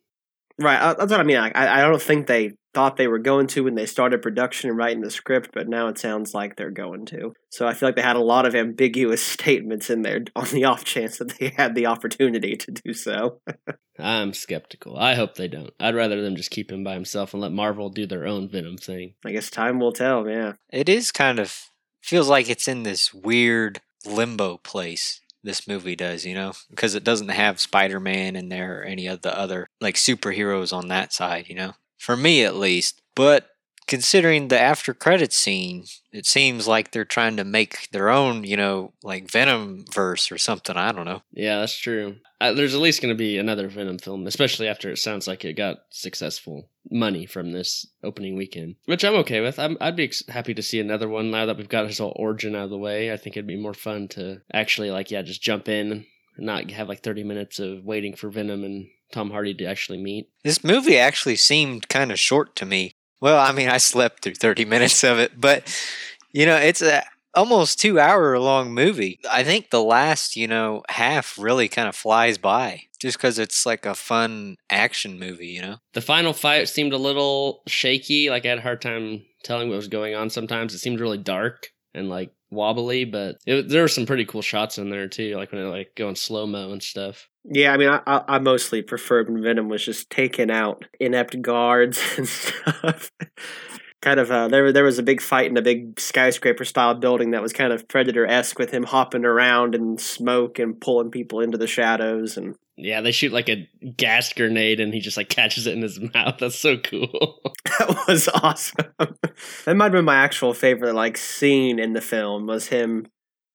Right, 0.57 0.79
uh, 0.79 0.93
that's 0.93 1.11
what 1.11 1.19
I 1.19 1.23
mean. 1.23 1.38
I, 1.38 1.51
I 1.53 1.81
don't 1.81 2.01
think 2.01 2.27
they 2.27 2.53
thought 2.75 2.98
they 2.98 3.07
were 3.07 3.19
going 3.19 3.48
to 3.48 3.63
when 3.63 3.75
they 3.75 3.86
started 3.86 4.22
production 4.22 4.69
and 4.69 4.77
writing 4.77 5.01
the 5.01 5.10
script, 5.10 5.51
but 5.54 5.69
now 5.69 5.88
it 5.88 5.98
sounds 5.98 6.33
like 6.33 6.57
they're 6.57 6.69
going 6.69 7.06
to. 7.06 7.34
So 7.50 7.65
I 7.65 7.74
feel 7.74 7.88
like 7.88 7.96
they 7.96 8.01
had 8.01 8.17
a 8.17 8.22
lot 8.22 8.46
of 8.46 8.53
ambiguous 8.53 9.24
statements 9.25 9.89
in 9.89 10.01
there 10.01 10.25
on 10.36 10.46
the 10.50 10.65
off 10.65 10.84
chance 10.84 11.17
that 11.17 11.39
they 11.39 11.53
had 11.55 11.74
the 11.74 11.86
opportunity 11.86 12.58
to 12.58 12.72
do 12.72 12.94
so. 12.94 13.39
I'm 14.00 14.34
skeptical. 14.34 14.98
I 14.98 15.15
hope 15.15 15.36
they 15.36 15.48
don't. 15.48 15.72
I'd 15.79 15.96
rather 15.96 16.22
them 16.22 16.36
just 16.36 16.51
keep 16.51 16.70
him 16.70 16.84
by 16.84 16.96
himself 16.96 17.34
and 17.34 17.41
let 17.41 17.53
Marvel 17.53 17.89
do 17.89 18.05
their 18.05 18.27
own 18.27 18.50
Venom 18.50 18.77
thing. 18.77 19.13
I 19.25 19.32
guess 19.32 19.50
time 19.50 19.79
will 19.79 19.94
tell. 19.94 20.27
Yeah, 20.29 20.53
It 20.70 20.89
is 20.89 21.13
kind 21.13 21.39
of 21.39 21.72
feels 22.01 22.27
like 22.27 22.50
it's 22.50 22.67
in 22.67 22.84
this 22.84 23.13
weird 23.13 23.79
limbo 24.05 24.58
place. 24.58 25.22
This 25.44 25.65
movie 25.65 25.96
does, 25.96 26.25
you 26.25 26.34
know, 26.34 26.53
because 26.72 26.94
it 26.94 27.05
doesn't 27.05 27.29
have 27.29 27.60
Spider 27.62 28.01
Man 28.01 28.36
in 28.36 28.50
there 28.50 28.82
or 28.82 28.84
any 28.84 29.08
of 29.08 29.22
the 29.22 29.38
other 29.38 29.67
like 29.79 29.96
superheroes 29.96 30.75
on 30.75 30.89
that 30.89 31.13
side, 31.13 31.46
you 31.48 31.55
know, 31.55 31.74
for 31.97 32.15
me 32.15 32.43
at 32.43 32.55
least. 32.55 33.01
But 33.15 33.47
considering 33.87 34.47
the 34.47 34.59
after 34.59 34.93
credit 34.93 35.31
scene, 35.31 35.85
it 36.11 36.25
seems 36.25 36.67
like 36.67 36.91
they're 36.91 37.05
trying 37.05 37.37
to 37.37 37.43
make 37.43 37.89
their 37.91 38.09
own, 38.09 38.43
you 38.43 38.57
know, 38.57 38.93
like 39.03 39.29
Venom 39.29 39.85
verse 39.93 40.31
or 40.31 40.37
something. 40.37 40.75
I 40.75 40.91
don't 40.91 41.05
know. 41.05 41.21
Yeah, 41.31 41.59
that's 41.59 41.77
true. 41.77 42.17
Uh, 42.41 42.53
there's 42.53 42.75
at 42.75 42.81
least 42.81 43.01
going 43.01 43.13
to 43.13 43.17
be 43.17 43.37
another 43.37 43.67
Venom 43.67 43.97
film, 43.97 44.27
especially 44.27 44.67
after 44.67 44.89
it 44.89 44.97
sounds 44.97 45.27
like 45.27 45.45
it 45.45 45.53
got 45.53 45.77
successful 45.89 46.69
money 46.91 47.25
from 47.25 47.51
this 47.51 47.85
opening 48.03 48.35
weekend, 48.35 48.75
which 48.85 49.03
I'm 49.03 49.15
okay 49.15 49.41
with. 49.41 49.57
I'm, 49.57 49.77
I'd 49.79 49.95
be 49.95 50.11
happy 50.29 50.53
to 50.53 50.61
see 50.61 50.79
another 50.79 51.07
one 51.07 51.31
now 51.31 51.45
that 51.45 51.57
we've 51.57 51.69
got 51.69 51.87
his 51.87 51.99
whole 51.99 52.15
origin 52.15 52.55
out 52.55 52.65
of 52.65 52.69
the 52.71 52.77
way. 52.77 53.11
I 53.11 53.17
think 53.17 53.37
it'd 53.37 53.47
be 53.47 53.55
more 53.61 53.73
fun 53.73 54.07
to 54.09 54.41
actually, 54.53 54.91
like, 54.91 55.11
yeah, 55.11 55.21
just 55.21 55.41
jump 55.41 55.69
in 55.69 55.91
and 55.91 56.05
not 56.45 56.69
have 56.71 56.89
like 56.89 57.01
30 57.03 57.23
minutes 57.23 57.59
of 57.59 57.83
waiting 57.83 58.15
for 58.15 58.29
Venom 58.29 58.63
and 58.63 58.87
Tom 59.12 59.31
Hardy 59.31 59.53
to 59.55 59.65
actually 59.65 59.97
meet. 60.01 60.29
This 60.43 60.63
movie 60.63 60.97
actually 60.97 61.35
seemed 61.35 61.89
kind 61.89 62.12
of 62.12 62.19
short 62.19 62.55
to 62.57 62.65
me. 62.65 62.95
Well, 63.21 63.39
I 63.39 63.51
mean, 63.51 63.69
I 63.69 63.77
slept 63.77 64.24
through 64.24 64.35
30 64.35 64.65
minutes 64.74 65.03
of 65.03 65.19
it, 65.19 65.39
but 65.39 65.74
you 66.31 66.45
know, 66.45 66.57
it's 66.57 66.81
a 66.81 67.03
almost 67.33 67.79
2 67.79 68.00
hour 68.00 68.39
long 68.39 68.74
movie. 68.74 69.19
I 69.29 69.43
think 69.43 69.69
the 69.69 69.83
last, 69.83 70.35
you 70.35 70.47
know, 70.47 70.83
half 70.89 71.38
really 71.38 71.67
kind 71.67 71.88
of 71.88 71.95
flies 71.95 72.38
by 72.38 72.83
just 73.00 73.19
cuz 73.19 73.38
it's 73.38 73.65
like 73.65 73.85
a 73.85 73.93
fun 73.93 74.55
action 74.69 75.19
movie, 75.19 75.47
you 75.47 75.62
know. 75.62 75.77
The 75.93 76.01
final 76.01 76.33
fight 76.33 76.69
seemed 76.69 76.93
a 76.93 76.97
little 76.97 77.62
shaky. 77.67 78.29
Like 78.29 78.45
I 78.45 78.50
had 78.50 78.57
a 78.59 78.62
hard 78.62 78.81
time 78.81 79.25
telling 79.43 79.69
what 79.69 79.75
was 79.75 79.88
going 79.88 80.15
on 80.15 80.29
sometimes. 80.29 80.74
It 80.74 80.79
seemed 80.79 81.00
really 81.00 81.17
dark 81.17 81.69
and 81.93 82.09
like 82.09 82.31
wobbly, 82.51 83.05
but 83.05 83.38
it, 83.45 83.69
there 83.69 83.81
were 83.81 83.88
some 83.88 84.05
pretty 84.05 84.25
cool 84.25 84.41
shots 84.41 84.77
in 84.77 84.89
there 84.89 85.07
too, 85.07 85.35
like 85.35 85.51
when 85.51 85.62
it 85.62 85.65
like 85.65 85.95
go 85.95 86.09
in 86.09 86.15
slow 86.15 86.47
mo 86.47 86.71
and 86.71 86.81
stuff. 86.81 87.29
Yeah. 87.49 87.73
I 87.73 87.77
mean, 87.77 87.89
I, 87.89 88.23
I, 88.27 88.39
mostly 88.39 88.81
preferred 88.81 89.29
when 89.29 89.43
Venom 89.43 89.69
was 89.69 89.83
just 89.83 90.09
taking 90.09 90.51
out 90.51 90.85
inept 90.99 91.41
guards 91.41 92.01
and 92.17 92.27
stuff. 92.27 93.11
kind 94.01 94.19
of, 94.19 94.31
uh, 94.31 94.47
there 94.47 94.71
there 94.71 94.83
was 94.83 94.99
a 94.99 95.03
big 95.03 95.21
fight 95.21 95.49
in 95.49 95.57
a 95.57 95.61
big 95.61 95.99
skyscraper 95.99 96.65
style 96.65 96.93
building 96.95 97.31
that 97.31 97.41
was 97.41 97.53
kind 97.53 97.73
of 97.73 97.87
Predator 97.87 98.25
esque 98.25 98.59
with 98.59 98.71
him 98.71 98.83
hopping 98.83 99.25
around 99.25 99.75
and 99.75 99.99
smoke 99.99 100.59
and 100.59 100.79
pulling 100.79 101.11
people 101.11 101.39
into 101.39 101.57
the 101.57 101.67
shadows 101.67 102.37
and 102.37 102.55
Yeah, 102.77 103.01
they 103.01 103.11
shoot 103.11 103.33
like 103.33 103.49
a 103.49 103.67
gas 103.97 104.31
grenade 104.33 104.79
and 104.79 104.93
he 104.93 104.99
just 104.99 105.17
like 105.17 105.29
catches 105.29 105.65
it 105.67 105.73
in 105.73 105.81
his 105.81 105.99
mouth. 106.13 106.37
That's 106.39 106.59
so 106.59 106.77
cool. 106.77 107.41
That 107.77 108.05
was 108.07 108.29
awesome. 108.29 108.93
that 108.99 109.75
might 109.75 109.85
have 109.85 109.91
been 109.91 110.05
my 110.05 110.15
actual 110.15 110.53
favorite 110.53 110.93
like 110.93 111.17
scene 111.17 111.77
in 111.77 111.91
the 111.91 111.99
film 111.99 112.45
was 112.45 112.67
him 112.67 113.07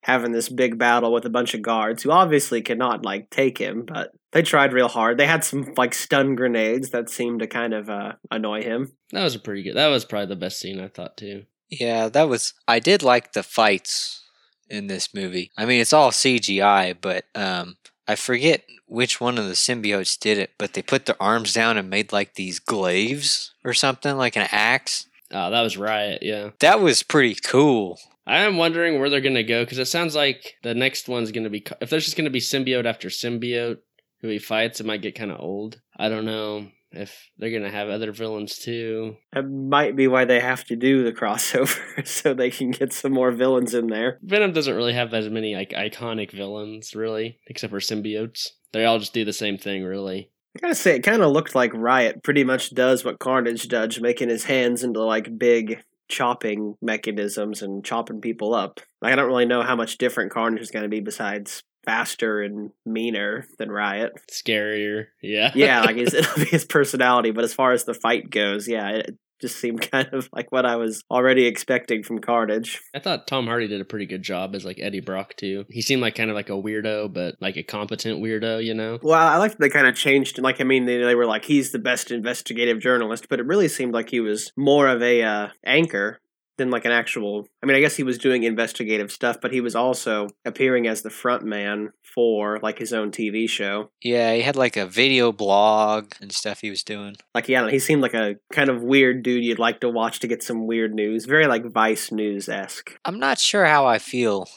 having 0.03 0.33
this 0.33 0.49
big 0.49 0.79
battle 0.79 1.13
with 1.13 1.25
a 1.25 1.31
bunch 1.31 1.55
of 1.55 1.63
guards 1.63 2.03
who 2.03 2.11
obviously 2.11 2.63
cannot 2.63 3.05
like 3.05 3.31
take 3.31 3.59
him, 3.59 3.85
but 3.85 4.13
they 4.33 4.43
tried 4.43 4.73
real 4.73 4.89
hard. 4.89 5.19
They 5.19 5.27
had 5.27 5.45
some 5.45 5.75
like 5.77 5.95
stun 5.95 6.35
grenades 6.37 6.91
that 6.91 7.11
seemed 7.11 7.41
to 7.41 7.47
kind 7.47 7.75
of 7.75 7.91
uh, 7.91 8.13
annoy 8.31 8.63
him. 8.63 8.93
that 9.13 9.23
was 9.25 9.35
a 9.35 9.41
pretty 9.41 9.63
good. 9.63 9.77
That 9.77 9.89
was 9.89 10.05
probably 10.05 10.27
the 10.27 10.37
best 10.37 10.59
scene 10.61 10.81
I 10.81 10.89
thought 10.89 11.17
too. 11.17 11.45
Yeah, 11.69 12.09
that 12.09 12.29
was. 12.29 12.55
I 12.67 12.79
did 12.79 13.03
like 13.03 13.33
the 13.33 13.43
fights 13.43 14.25
in 14.69 14.87
this 14.87 15.13
movie. 15.15 15.51
I 15.57 15.67
mean, 15.67 15.81
it's 15.81 15.93
all 15.93 16.11
CGI, 16.11 16.97
but 17.01 17.25
um, 17.35 17.77
I 18.09 18.15
forget 18.17 18.63
which 18.87 19.21
one 19.21 19.39
of 19.39 19.47
the 19.47 19.53
symbiotes 19.53 20.19
did 20.19 20.39
it, 20.39 20.51
but 20.59 20.73
they 20.73 20.83
put 20.83 21.07
their 21.07 21.21
arms 21.23 21.53
down 21.53 21.77
and 21.77 21.89
made 21.91 22.13
like 22.13 22.35
these 22.35 22.59
glaives 22.59 23.53
or 23.65 23.73
something, 23.73 24.17
like 24.17 24.37
an 24.37 24.49
axe. 24.51 25.07
Oh, 25.33 25.51
that 25.51 25.63
was 25.63 25.77
Riot. 25.77 26.23
Yeah, 26.23 26.51
That 26.59 26.81
was 26.81 27.05
pretty 27.05 27.37
cool. 27.37 28.01
I 28.31 28.43
am 28.43 28.59
wondering 28.59 29.01
where 29.01 29.11
they're 29.11 29.21
gonna 29.21 29.43
go 29.43 29.65
because 29.65 29.79
it 29.79 29.87
sounds 29.87 30.15
like 30.15 30.55
the 30.63 30.73
next 30.73 31.09
one's 31.09 31.33
gonna 31.33 31.51
be 31.51 31.67
if 31.81 31.91
there's 31.91 32.05
just 32.05 32.17
gonna 32.17 32.31
be 32.31 32.39
symbiote 32.39 32.85
after 32.85 33.09
symbiote 33.09 33.79
who 34.21 34.29
he 34.29 34.39
fights, 34.39 34.79
it 34.79 34.87
might 34.87 35.03
get 35.03 35.17
kind 35.17 35.33
of 35.33 35.41
old. 35.41 35.81
I 35.97 36.09
don't 36.09 36.27
know 36.27 36.69
if 36.93 37.29
they're 37.39 37.51
gonna 37.51 37.73
have 37.73 37.89
other 37.89 38.13
villains 38.13 38.57
too. 38.57 39.17
That 39.33 39.51
might 39.51 39.97
be 39.97 40.07
why 40.07 40.27
they 40.27 40.39
have 40.39 40.63
to 40.67 40.77
do 40.77 41.03
the 41.03 41.13
crossover 41.13 42.07
so 42.07 42.33
they 42.33 42.51
can 42.51 42.71
get 42.71 42.93
some 42.93 43.13
more 43.13 43.33
villains 43.33 43.75
in 43.75 43.89
there. 43.89 44.21
Venom 44.23 44.53
doesn't 44.53 44.77
really 44.77 44.93
have 44.93 45.13
as 45.13 45.29
many 45.29 45.57
like 45.57 45.71
iconic 45.71 46.31
villains, 46.31 46.95
really, 46.95 47.41
except 47.49 47.73
for 47.73 47.81
symbiotes. 47.81 48.47
They 48.71 48.85
all 48.85 49.01
just 49.01 49.13
do 49.13 49.25
the 49.25 49.33
same 49.33 49.59
thing, 49.59 49.83
really. 49.83 50.31
I 50.57 50.61
gotta 50.61 50.77
say, 50.77 50.95
it 50.95 51.03
kind 51.03 51.23
of 51.23 51.33
looked 51.33 51.57
like 51.57 51.75
Riot 51.75 52.23
pretty 52.23 52.45
much 52.45 52.75
does 52.75 53.05
what 53.05 53.19
Carnage 53.19 53.67
does, 53.67 54.01
making 54.01 54.29
his 54.29 54.45
hands 54.45 54.85
into 54.85 55.03
like 55.03 55.37
big 55.37 55.83
chopping 56.11 56.77
mechanisms 56.83 57.63
and 57.63 57.85
chopping 57.85 58.21
people 58.21 58.55
up. 58.55 58.81
Like, 59.01 59.13
I 59.13 59.17
don't 59.17 59.29
really 59.29 59.47
know 59.47 59.63
how 59.63 59.77
much 59.77 59.99
different 59.99 60.33
Carnage 60.33 60.61
is 60.61 60.71
going 60.71 60.83
to 60.83 60.89
be 60.89 61.01
besides 61.01 61.63
faster 61.85 62.43
and 62.43 62.71
meaner 62.85 63.47
than 63.59 63.71
Riot. 63.71 64.13
Scarier, 64.31 65.07
yeah. 65.23 65.53
Yeah, 65.55 65.83
like 65.83 65.97
his, 65.97 66.13
it'll 66.13 66.45
be 66.45 66.51
his 66.51 66.65
personality, 66.65 67.31
but 67.31 67.45
as 67.45 67.55
far 67.55 67.73
as 67.73 67.85
the 67.85 67.95
fight 67.95 68.31
goes, 68.31 68.69
yeah, 68.69 68.91
it 68.91 69.17
just 69.41 69.57
seemed 69.57 69.91
kind 69.91 70.09
of 70.13 70.29
like 70.33 70.51
what 70.53 70.67
I 70.67 70.77
was 70.77 71.03
already 71.11 71.47
expecting 71.47 72.03
from 72.03 72.19
Carnage. 72.19 72.81
I 72.95 72.99
thought 72.99 73.27
Tom 73.27 73.47
Hardy 73.47 73.69
did 73.69 73.81
a 73.81 73.85
pretty 73.85 74.07
good 74.07 74.23
job 74.23 74.55
as 74.55 74.65
like 74.65 74.79
Eddie 74.81 75.01
Brock 75.01 75.35
too. 75.37 75.65
He 75.69 75.83
seemed 75.83 76.03
like 76.03 76.15
kind 76.15 76.31
of 76.31 76.37
like 76.37 76.51
a 76.51 76.55
weirdo, 76.55 77.13
but 77.13 77.37
like 77.41 77.57
a 77.57 77.63
competent 77.63 78.23
weirdo, 78.23 78.65
you 78.65 78.75
know. 78.75 78.99
Well, 79.03 79.15
I 79.15 79.37
like 79.37 79.53
that 79.53 79.61
they 79.61 79.69
kind 79.69 79.87
of 79.87 79.95
changed. 79.95 80.39
Like, 80.39 80.61
I 80.61 80.65
mean, 80.65 80.85
they, 80.85 80.99
they 80.99 81.15
were 81.15 81.27
like, 81.27 81.45
he's 81.45 81.73
the 81.73 81.79
best 81.79 82.11
investigative 82.11 82.81
journalist, 82.81 83.29
but 83.29 83.41
it 83.41 83.47
really 83.47 83.69
seemed 83.69 83.95
like 83.95 84.11
he 84.11 84.21
was 84.21 84.53
more 84.57 84.89
of 84.89 85.03
a 85.03 85.23
uh, 85.23 85.49
anchor 85.65 86.21
than 86.61 86.71
like 86.71 86.85
an 86.85 86.93
actual. 86.93 87.49
I 87.63 87.67
mean, 87.67 87.77
I 87.77 87.81
guess 87.81 87.97
he 87.97 88.03
was 88.03 88.19
doing 88.19 88.45
investigative 88.45 89.11
stuff, 89.11 89.39
but 89.41 89.53
he 89.53 89.61
was 89.61 89.75
also 89.75 90.29
appearing 90.45 90.87
as 90.87 91.03
the 91.03 91.11
front 91.11 91.43
man 91.43 91.93
for 92.03 92.61
like 92.63 92.79
his 92.79 92.93
own 92.93 93.11
TV 93.11 93.49
show. 93.49 93.91
Yeah, 94.03 94.35
he 94.35 94.43
had 94.43 94.57
like 94.57 94.77
a 94.77 94.87
video 94.87 95.33
blog 95.33 96.13
and 96.21 96.31
stuff 96.33 96.61
he 96.61 96.71
was 96.71 96.83
doing. 96.83 97.17
Like, 97.35 97.49
yeah, 97.49 97.69
he 97.71 97.79
seemed 97.79 98.03
like 98.03 98.15
a 98.15 98.37
kind 98.53 98.69
of 98.69 98.83
weird 98.83 99.23
dude 99.23 99.43
you'd 99.43 99.59
like 99.59 99.81
to 99.81 99.89
watch 99.89 100.21
to 100.21 100.29
get 100.29 100.43
some 100.43 100.67
weird 100.67 100.95
news. 100.95 101.25
Very 101.25 101.47
like 101.47 101.65
Vice 101.65 102.13
News 102.13 102.49
esque. 102.49 102.99
I'm 103.05 103.19
not 103.19 103.39
sure 103.39 103.65
how 103.65 103.87
I 103.87 103.99
feel 103.99 104.49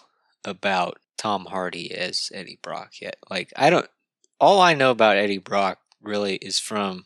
about 0.46 1.00
Tom 1.18 1.46
Hardy 1.46 1.94
as 1.94 2.30
Eddie 2.34 2.60
Brock 2.62 3.02
yet. 3.02 3.16
Like, 3.30 3.54
I 3.56 3.70
don't. 3.70 3.88
All 4.40 4.60
I 4.60 4.74
know 4.74 4.92
about 4.92 5.16
Eddie 5.16 5.38
Brock 5.38 5.80
really 6.02 6.36
is 6.36 6.60
from, 6.60 7.06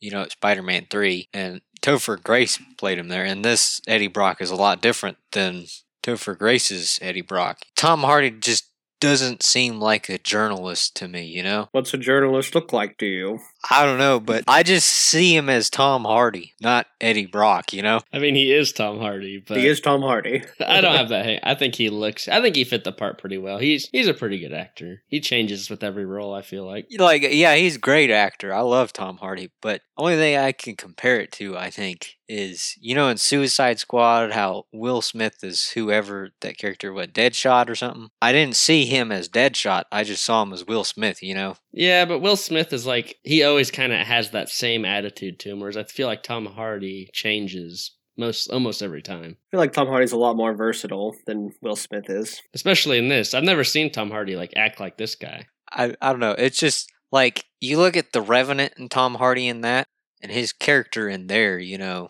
you 0.00 0.10
know, 0.10 0.26
Spider 0.28 0.62
Man 0.62 0.88
3, 0.90 1.28
and 1.32 1.60
Topher 1.84 2.22
Grace 2.22 2.58
played 2.78 2.98
him 2.98 3.08
there. 3.08 3.26
And 3.26 3.44
this 3.44 3.82
Eddie 3.86 4.08
Brock 4.08 4.40
is 4.40 4.50
a 4.50 4.56
lot 4.56 4.80
different 4.80 5.18
than 5.32 5.66
Topher 6.02 6.36
Grace's 6.36 6.98
Eddie 7.02 7.20
Brock. 7.20 7.58
Tom 7.76 8.00
Hardy 8.00 8.30
just 8.30 8.70
doesn't 9.00 9.42
seem 9.42 9.78
like 9.78 10.08
a 10.08 10.16
journalist 10.16 10.96
to 10.96 11.08
me, 11.08 11.26
you 11.26 11.42
know? 11.42 11.68
What's 11.72 11.92
a 11.92 11.98
journalist 11.98 12.54
look 12.54 12.72
like 12.72 12.96
to 12.98 13.06
you? 13.06 13.40
I 13.70 13.84
don't 13.84 13.98
know, 13.98 14.20
but 14.20 14.44
I 14.46 14.62
just 14.62 14.88
see 14.88 15.34
him 15.34 15.48
as 15.48 15.70
Tom 15.70 16.04
Hardy, 16.04 16.54
not 16.60 16.86
Eddie 17.00 17.26
Brock, 17.26 17.72
you 17.72 17.82
know? 17.82 18.00
I 18.12 18.18
mean, 18.18 18.34
he 18.34 18.52
is 18.52 18.72
Tom 18.72 18.98
Hardy, 18.98 19.42
but 19.46 19.58
he 19.58 19.66
is 19.66 19.80
Tom 19.80 20.02
Hardy. 20.02 20.42
I 20.66 20.80
don't 20.80 20.96
have 20.96 21.08
that. 21.08 21.24
hate. 21.24 21.40
I 21.42 21.54
think 21.54 21.74
he 21.74 21.88
looks. 21.90 22.28
I 22.28 22.40
think 22.40 22.56
he 22.56 22.64
fit 22.64 22.84
the 22.84 22.92
part 22.92 23.18
pretty 23.18 23.38
well. 23.38 23.58
He's 23.58 23.88
he's 23.90 24.08
a 24.08 24.14
pretty 24.14 24.38
good 24.38 24.52
actor. 24.52 25.02
He 25.06 25.20
changes 25.20 25.70
with 25.70 25.82
every 25.82 26.04
role. 26.04 26.34
I 26.34 26.42
feel 26.42 26.66
like. 26.66 26.86
Like, 26.98 27.26
yeah, 27.30 27.54
he's 27.56 27.76
a 27.76 27.80
great 27.80 28.10
actor. 28.10 28.52
I 28.52 28.60
love 28.60 28.92
Tom 28.92 29.18
Hardy, 29.18 29.50
but 29.60 29.82
only 29.96 30.16
thing 30.16 30.36
I 30.36 30.52
can 30.52 30.76
compare 30.76 31.20
it 31.20 31.32
to, 31.32 31.56
I 31.56 31.70
think, 31.70 32.16
is 32.28 32.74
you 32.80 32.94
know 32.94 33.08
in 33.08 33.16
Suicide 33.16 33.78
Squad 33.78 34.32
how 34.32 34.64
Will 34.72 35.02
Smith 35.02 35.42
is 35.42 35.70
whoever 35.70 36.30
that 36.40 36.58
character, 36.58 36.92
what 36.92 37.12
Deadshot 37.12 37.68
or 37.68 37.74
something. 37.74 38.08
I 38.20 38.32
didn't 38.32 38.56
see 38.56 38.86
him 38.86 39.12
as 39.12 39.28
Deadshot. 39.28 39.84
I 39.92 40.04
just 40.04 40.24
saw 40.24 40.42
him 40.42 40.52
as 40.52 40.66
Will 40.66 40.84
Smith. 40.84 41.22
You 41.22 41.34
know, 41.34 41.56
Yeah, 41.74 42.04
but 42.04 42.20
Will 42.20 42.36
Smith 42.36 42.72
is 42.72 42.86
like 42.86 43.18
he 43.24 43.42
always 43.42 43.70
kind 43.70 43.92
of 43.92 44.06
has 44.06 44.30
that 44.30 44.48
same 44.48 44.84
attitude 44.84 45.40
to 45.40 45.50
him, 45.50 45.60
whereas 45.60 45.76
I 45.76 45.82
feel 45.82 46.06
like 46.06 46.22
Tom 46.22 46.46
Hardy 46.46 47.10
changes 47.12 47.96
most 48.16 48.48
almost 48.48 48.80
every 48.80 49.02
time. 49.02 49.36
I 49.48 49.50
feel 49.50 49.60
like 49.60 49.72
Tom 49.72 49.88
Hardy's 49.88 50.12
a 50.12 50.16
lot 50.16 50.36
more 50.36 50.54
versatile 50.54 51.16
than 51.26 51.52
Will 51.60 51.76
Smith 51.76 52.08
is. 52.08 52.40
Especially 52.54 52.98
in 52.98 53.08
this, 53.08 53.34
I've 53.34 53.42
never 53.42 53.64
seen 53.64 53.90
Tom 53.90 54.10
Hardy 54.10 54.36
like 54.36 54.52
act 54.56 54.78
like 54.78 54.96
this 54.96 55.16
guy. 55.16 55.46
I 55.70 55.96
I 56.00 56.10
don't 56.10 56.20
know. 56.20 56.36
It's 56.38 56.58
just 56.58 56.92
like 57.10 57.44
you 57.60 57.78
look 57.78 57.96
at 57.96 58.12
the 58.12 58.22
Revenant 58.22 58.74
and 58.76 58.90
Tom 58.90 59.16
Hardy 59.16 59.48
in 59.48 59.62
that, 59.62 59.88
and 60.22 60.30
his 60.30 60.52
character 60.52 61.08
in 61.08 61.26
there, 61.26 61.58
you 61.58 61.76
know, 61.76 62.08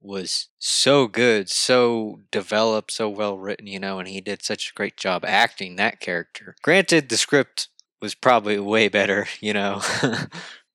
was 0.00 0.48
so 0.58 1.06
good, 1.06 1.48
so 1.48 2.20
developed, 2.30 2.90
so 2.90 3.08
well 3.08 3.38
written, 3.38 3.66
you 3.66 3.78
know, 3.78 4.00
and 4.00 4.08
he 4.08 4.20
did 4.20 4.42
such 4.42 4.70
a 4.70 4.74
great 4.74 4.96
job 4.96 5.24
acting 5.24 5.76
that 5.76 6.00
character. 6.00 6.56
Granted, 6.62 7.08
the 7.08 7.16
script 7.16 7.68
was 8.00 8.14
probably 8.14 8.58
way 8.58 8.88
better, 8.88 9.26
you 9.40 9.52
know. 9.52 9.80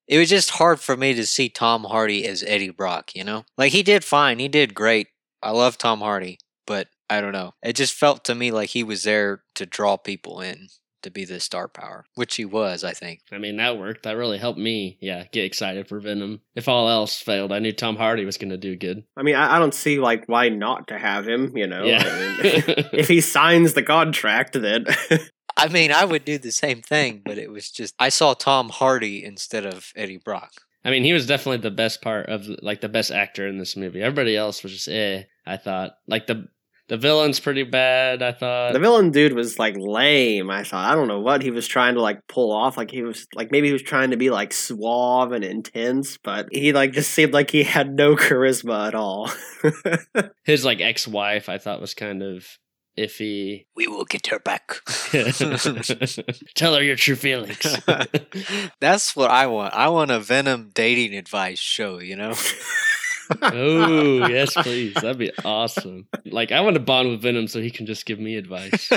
it 0.07 0.17
was 0.17 0.29
just 0.29 0.51
hard 0.51 0.79
for 0.79 0.97
me 0.97 1.13
to 1.13 1.25
see 1.25 1.49
Tom 1.49 1.83
Hardy 1.83 2.25
as 2.25 2.43
Eddie 2.43 2.69
Brock, 2.69 3.15
you 3.15 3.23
know? 3.23 3.45
Like 3.57 3.71
he 3.71 3.83
did 3.83 4.03
fine, 4.03 4.39
he 4.39 4.47
did 4.47 4.73
great. 4.73 5.07
I 5.41 5.51
love 5.51 5.77
Tom 5.77 5.99
Hardy, 5.99 6.39
but 6.67 6.87
I 7.09 7.21
don't 7.21 7.31
know. 7.31 7.53
It 7.63 7.75
just 7.75 7.93
felt 7.93 8.25
to 8.25 8.35
me 8.35 8.51
like 8.51 8.69
he 8.69 8.83
was 8.83 9.03
there 9.03 9.43
to 9.55 9.65
draw 9.65 9.97
people 9.97 10.41
in 10.41 10.67
to 11.01 11.09
be 11.09 11.25
the 11.25 11.39
star 11.39 11.67
power, 11.67 12.05
which 12.15 12.35
he 12.35 12.45
was, 12.45 12.83
I 12.83 12.91
think. 12.91 13.21
I 13.31 13.37
mean, 13.37 13.57
that 13.57 13.77
worked. 13.77 14.03
That 14.03 14.17
really 14.17 14.37
helped 14.37 14.59
me, 14.59 14.97
yeah, 14.99 15.23
get 15.31 15.45
excited 15.45 15.87
for 15.87 15.99
Venom. 15.99 16.41
If 16.55 16.67
all 16.67 16.89
else 16.89 17.21
failed, 17.21 17.51
I 17.51 17.59
knew 17.59 17.71
Tom 17.71 17.95
Hardy 17.95 18.25
was 18.25 18.37
going 18.37 18.49
to 18.49 18.57
do 18.57 18.75
good. 18.75 19.03
I 19.15 19.23
mean, 19.23 19.35
I, 19.35 19.55
I 19.55 19.59
don't 19.59 19.73
see 19.73 19.99
like 19.99 20.25
why 20.25 20.49
not 20.49 20.89
to 20.89 20.99
have 20.99 21.27
him. 21.27 21.55
You 21.55 21.67
know, 21.67 21.83
Yeah. 21.83 22.03
I 22.05 22.41
mean, 22.43 22.85
if 22.93 23.07
he 23.07 23.21
signs 23.21 23.73
the 23.73 23.83
contract, 23.83 24.59
then 24.59 24.85
I 25.59 25.67
mean, 25.67 25.91
I 25.91 26.05
would 26.05 26.25
do 26.25 26.37
the 26.37 26.51
same 26.51 26.81
thing, 26.81 27.21
but 27.25 27.37
it 27.37 27.51
was 27.51 27.69
just 27.69 27.93
I 27.99 28.09
saw 28.09 28.33
Tom 28.33 28.69
Hardy 28.69 29.23
instead 29.23 29.65
of 29.65 29.91
Eddie 29.95 30.17
Brock. 30.17 30.51
I 30.85 30.91
mean, 30.91 31.03
he 31.03 31.13
was 31.13 31.27
definitely 31.27 31.57
the 31.57 31.71
best 31.75 32.01
part 32.01 32.27
of 32.29 32.47
like 32.61 32.81
the 32.81 32.89
best 32.89 33.11
actor 33.11 33.47
in 33.47 33.57
this 33.57 33.75
movie. 33.75 34.01
Everybody 34.01 34.37
else 34.37 34.63
was 34.63 34.71
just 34.71 34.87
eh. 34.87 35.23
I 35.45 35.57
thought 35.57 35.91
like 36.07 36.27
the 36.27 36.47
the 36.87 36.97
villain's 36.97 37.39
pretty 37.39 37.63
bad. 37.63 38.23
I 38.23 38.31
thought 38.31 38.73
the 38.73 38.79
villain 38.79 39.11
dude 39.11 39.33
was 39.33 39.59
like 39.59 39.75
lame. 39.77 40.49
I 40.49 40.63
thought 40.63 40.91
I 40.91 40.95
don't 40.95 41.07
know 41.07 41.19
what 41.19 41.43
he 41.43 41.51
was 41.51 41.67
trying 41.67 41.95
to 41.95 42.01
like 42.01 42.27
pull 42.27 42.51
off. 42.51 42.77
Like 42.77 42.91
he 42.91 43.03
was 43.03 43.27
like 43.35 43.51
maybe 43.51 43.67
he 43.67 43.73
was 43.73 43.83
trying 43.83 44.11
to 44.11 44.17
be 44.17 44.29
like 44.29 44.53
suave 44.53 45.31
and 45.31 45.43
intense, 45.43 46.17
but 46.17 46.47
he 46.51 46.73
like 46.73 46.93
just 46.93 47.11
seemed 47.11 47.33
like 47.33 47.51
he 47.51 47.63
had 47.63 47.93
no 47.93 48.15
charisma 48.15 48.87
at 48.87 48.95
all. 48.95 49.29
his 50.45 50.63
like 50.63 50.81
ex 50.81 51.07
wife. 51.07 51.49
I 51.49 51.57
thought 51.57 51.81
was 51.81 51.93
kind 51.93 52.23
of 52.23 52.47
iffy. 52.99 53.65
We 53.75 53.87
will 53.87 54.05
get 54.05 54.27
her 54.27 54.39
back. 54.39 54.75
Tell 56.55 56.75
her 56.75 56.83
your 56.83 56.95
true 56.95 57.15
feelings. 57.15 57.77
That's 58.79 59.15
what 59.15 59.31
I 59.31 59.47
want. 59.47 59.73
I 59.73 59.89
want 59.89 60.11
a 60.11 60.19
Venom 60.19 60.71
dating 60.73 61.15
advice 61.15 61.59
show, 61.59 61.99
you 61.99 62.15
know? 62.15 62.33
oh 63.41 64.27
yes, 64.27 64.53
please. 64.53 64.93
That'd 64.95 65.17
be 65.17 65.31
awesome. 65.45 66.07
Like 66.25 66.51
I 66.51 66.61
want 66.61 66.75
to 66.75 66.79
bond 66.79 67.09
with 67.09 67.21
Venom 67.21 67.47
so 67.47 67.61
he 67.61 67.71
can 67.71 67.85
just 67.85 68.05
give 68.05 68.19
me 68.19 68.35
advice. 68.35 68.89